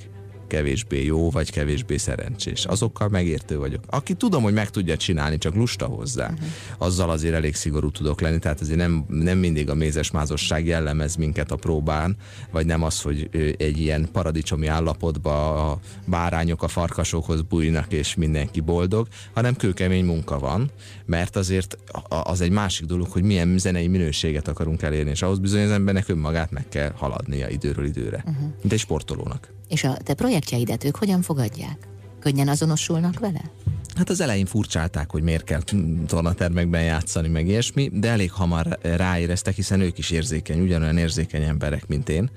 kevésbé 0.53 1.05
jó, 1.05 1.31
vagy 1.31 1.51
kevésbé 1.51 1.97
szerencsés. 1.97 2.65
Azokkal 2.65 3.09
megértő 3.09 3.59
vagyok. 3.59 3.85
Aki 3.87 4.15
tudom, 4.15 4.43
hogy 4.43 4.53
meg 4.53 4.71
tudja 4.71 4.97
csinálni, 4.97 5.38
csak 5.38 5.55
lusta 5.55 5.87
hozzá, 5.87 6.25
uh-huh. 6.25 6.47
azzal 6.79 7.11
azért 7.11 7.35
elég 7.35 7.55
szigorú 7.55 7.91
tudok 7.91 8.21
lenni, 8.21 8.38
tehát 8.38 8.61
azért 8.61 8.79
nem, 8.79 9.05
nem 9.09 9.38
mindig 9.38 9.71
a 9.71 9.75
mézesmázosság 9.75 10.67
jellemez 10.67 11.17
minket 11.17 11.51
a 11.51 11.57
próbán, 11.57 12.17
vagy 12.51 12.67
nem 12.67 12.83
az, 12.83 13.01
hogy 13.01 13.29
egy 13.59 13.79
ilyen 13.79 14.09
paradicsomi 14.12 14.67
állapotba 14.67 15.71
a 15.71 15.79
bárányok 16.05 16.62
a 16.62 16.69
farkasokhoz 16.69 17.43
bújnak, 17.43 17.93
és 17.93 18.15
mindenki 18.15 18.61
boldog, 18.61 19.09
hanem 19.35 19.57
kőkemény 19.57 20.05
munka 20.05 20.38
van, 20.38 20.71
mert 21.05 21.37
azért 21.37 21.79
az 22.09 22.41
egy 22.41 22.51
másik 22.51 22.87
dolog, 22.87 23.07
hogy 23.07 23.23
milyen 23.23 23.59
zenei 23.59 23.88
minőséget 23.88 24.49
akarunk 24.49 24.83
elérni, 24.83 25.11
és 25.11 25.23
ahhoz 25.23 25.38
bizony 25.38 25.62
az 25.62 25.71
embernek 25.71 26.09
önmagát 26.09 26.51
meg 26.51 26.69
kell 26.69 26.93
haladnia 26.97 27.49
időről 27.49 27.85
időre, 27.85 28.25
uh-huh. 28.27 28.43
mint 28.61 28.73
egy 28.73 28.79
sportolónak. 28.79 29.53
És 29.69 29.85
a 29.85 29.97
te 30.05 30.15
projektjeidet 30.42 30.85
ők 30.85 30.96
hogyan 30.96 31.22
fogadják? 31.22 31.88
Könnyen 32.20 32.48
azonosulnak 32.48 33.18
vele? 33.18 33.40
Hát 33.96 34.11
az 34.11 34.20
elején 34.20 34.46
furcsálták, 34.46 35.11
hogy 35.11 35.22
miért 35.22 35.44
kell 35.44 35.61
tornatermekben 36.07 36.83
játszani, 36.83 37.28
meg 37.28 37.46
ilyesmi, 37.48 37.90
de 37.92 38.09
elég 38.09 38.31
hamar 38.33 38.78
ráéreztek, 38.83 39.55
hiszen 39.55 39.81
ők 39.81 39.98
is 39.98 40.11
érzékeny, 40.11 40.61
ugyanolyan 40.61 40.98
érzékeny 40.98 41.42
emberek, 41.42 41.87
mint 41.87 42.09
én. 42.09 42.31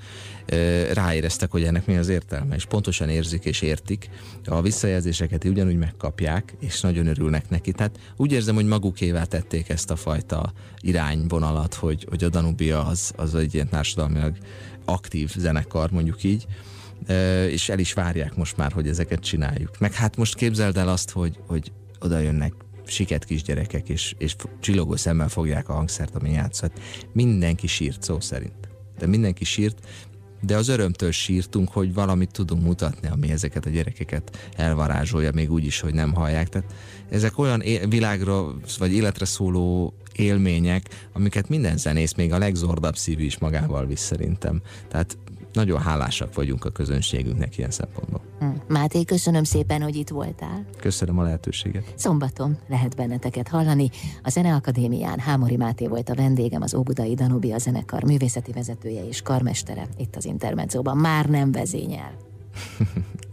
Ráéreztek, 0.93 1.51
hogy 1.51 1.63
ennek 1.63 1.85
mi 1.85 1.97
az 1.97 2.07
értelme, 2.07 2.55
és 2.55 2.65
pontosan 2.65 3.09
érzik 3.09 3.45
és 3.45 3.61
értik. 3.61 4.09
A 4.45 4.61
visszajelzéseket 4.61 5.43
ugyanúgy 5.43 5.77
megkapják, 5.77 6.55
és 6.59 6.81
nagyon 6.81 7.07
örülnek 7.07 7.49
neki. 7.49 7.71
Tehát 7.71 7.99
úgy 8.17 8.31
érzem, 8.31 8.55
hogy 8.55 8.65
magukévá 8.65 9.23
tették 9.23 9.69
ezt 9.69 9.91
a 9.91 9.95
fajta 9.95 10.53
irányvonalat, 10.79 11.73
hogy, 11.73 12.05
hogy 12.09 12.23
a 12.23 12.29
Danubia 12.29 12.85
az, 12.85 13.11
az 13.15 13.35
egy 13.35 13.53
ilyen 13.53 13.69
társadalmilag 13.69 14.37
aktív 14.85 15.35
zenekar, 15.37 15.91
mondjuk 15.91 16.23
így, 16.23 16.45
és 17.49 17.69
el 17.69 17.79
is 17.79 17.93
várják 17.93 18.35
most 18.35 18.57
már, 18.57 18.71
hogy 18.71 18.87
ezeket 18.87 19.19
csináljuk. 19.19 19.79
Meg 19.79 19.93
hát 19.93 20.17
most 20.17 20.35
képzeld 20.35 20.77
el 20.77 20.87
azt, 20.87 21.11
hogy, 21.11 21.39
hogy 21.47 21.71
oda 21.99 22.19
jönnek 22.19 22.53
siket 22.87 23.25
kisgyerekek, 23.25 23.89
és, 23.89 24.15
és 24.17 24.35
csillogó 24.59 24.95
szemmel 24.95 25.29
fogják 25.29 25.69
a 25.69 25.73
hangszert, 25.73 26.15
ami 26.15 26.31
játszott. 26.31 26.79
Mindenki 27.13 27.67
sírt 27.67 28.03
szó 28.03 28.19
szerint. 28.19 28.69
De 28.97 29.07
mindenki 29.07 29.43
sírt, 29.43 29.79
de 30.41 30.55
az 30.55 30.67
örömtől 30.67 31.11
sírtunk, 31.11 31.69
hogy 31.69 31.93
valamit 31.93 32.31
tudunk 32.31 32.63
mutatni, 32.63 33.07
ami 33.07 33.31
ezeket 33.31 33.65
a 33.65 33.69
gyerekeket 33.69 34.51
elvarázsolja, 34.55 35.31
még 35.31 35.51
úgy 35.51 35.65
is, 35.65 35.79
hogy 35.79 35.93
nem 35.93 36.13
hallják. 36.13 36.49
Tehát 36.49 36.73
ezek 37.09 37.37
olyan 37.37 37.63
világra 37.89 38.55
vagy 38.77 38.93
életre 38.93 39.25
szóló 39.25 39.93
élmények, 40.15 41.09
amiket 41.13 41.49
minden 41.49 41.77
zenész, 41.77 42.13
még 42.13 42.33
a 42.33 42.37
legzordabb 42.37 42.97
szívű 42.97 43.23
is 43.23 43.37
magával 43.37 43.85
visz 43.85 44.01
szerintem. 44.01 44.61
Tehát 44.89 45.17
nagyon 45.55 45.81
hálásak 45.81 46.33
vagyunk 46.33 46.65
a 46.65 46.69
közönségünknek 46.69 47.57
ilyen 47.57 47.71
szempontból. 47.71 48.21
Hm. 48.39 48.45
Máté, 48.67 49.03
köszönöm 49.03 49.43
szépen, 49.43 49.81
hogy 49.81 49.95
itt 49.95 50.09
voltál. 50.09 50.65
Köszönöm 50.79 51.19
a 51.19 51.23
lehetőséget. 51.23 51.93
Szombaton 51.95 52.57
lehet 52.67 52.95
benneteket 52.95 53.47
hallani. 53.47 53.89
A 54.23 54.29
Zeneakadémián 54.29 55.19
Hámori 55.19 55.55
Máté 55.55 55.87
volt 55.87 56.09
a 56.09 56.15
vendégem, 56.15 56.61
az 56.61 56.73
Óbudai 56.73 57.13
Danubia 57.13 57.57
zenekar 57.57 58.03
művészeti 58.03 58.51
vezetője 58.51 59.07
és 59.07 59.21
karmestere 59.21 59.87
itt 59.97 60.15
az 60.15 60.25
Intermedzóban. 60.25 60.97
Már 60.97 61.25
nem 61.25 61.51
vezényel. 61.51 62.11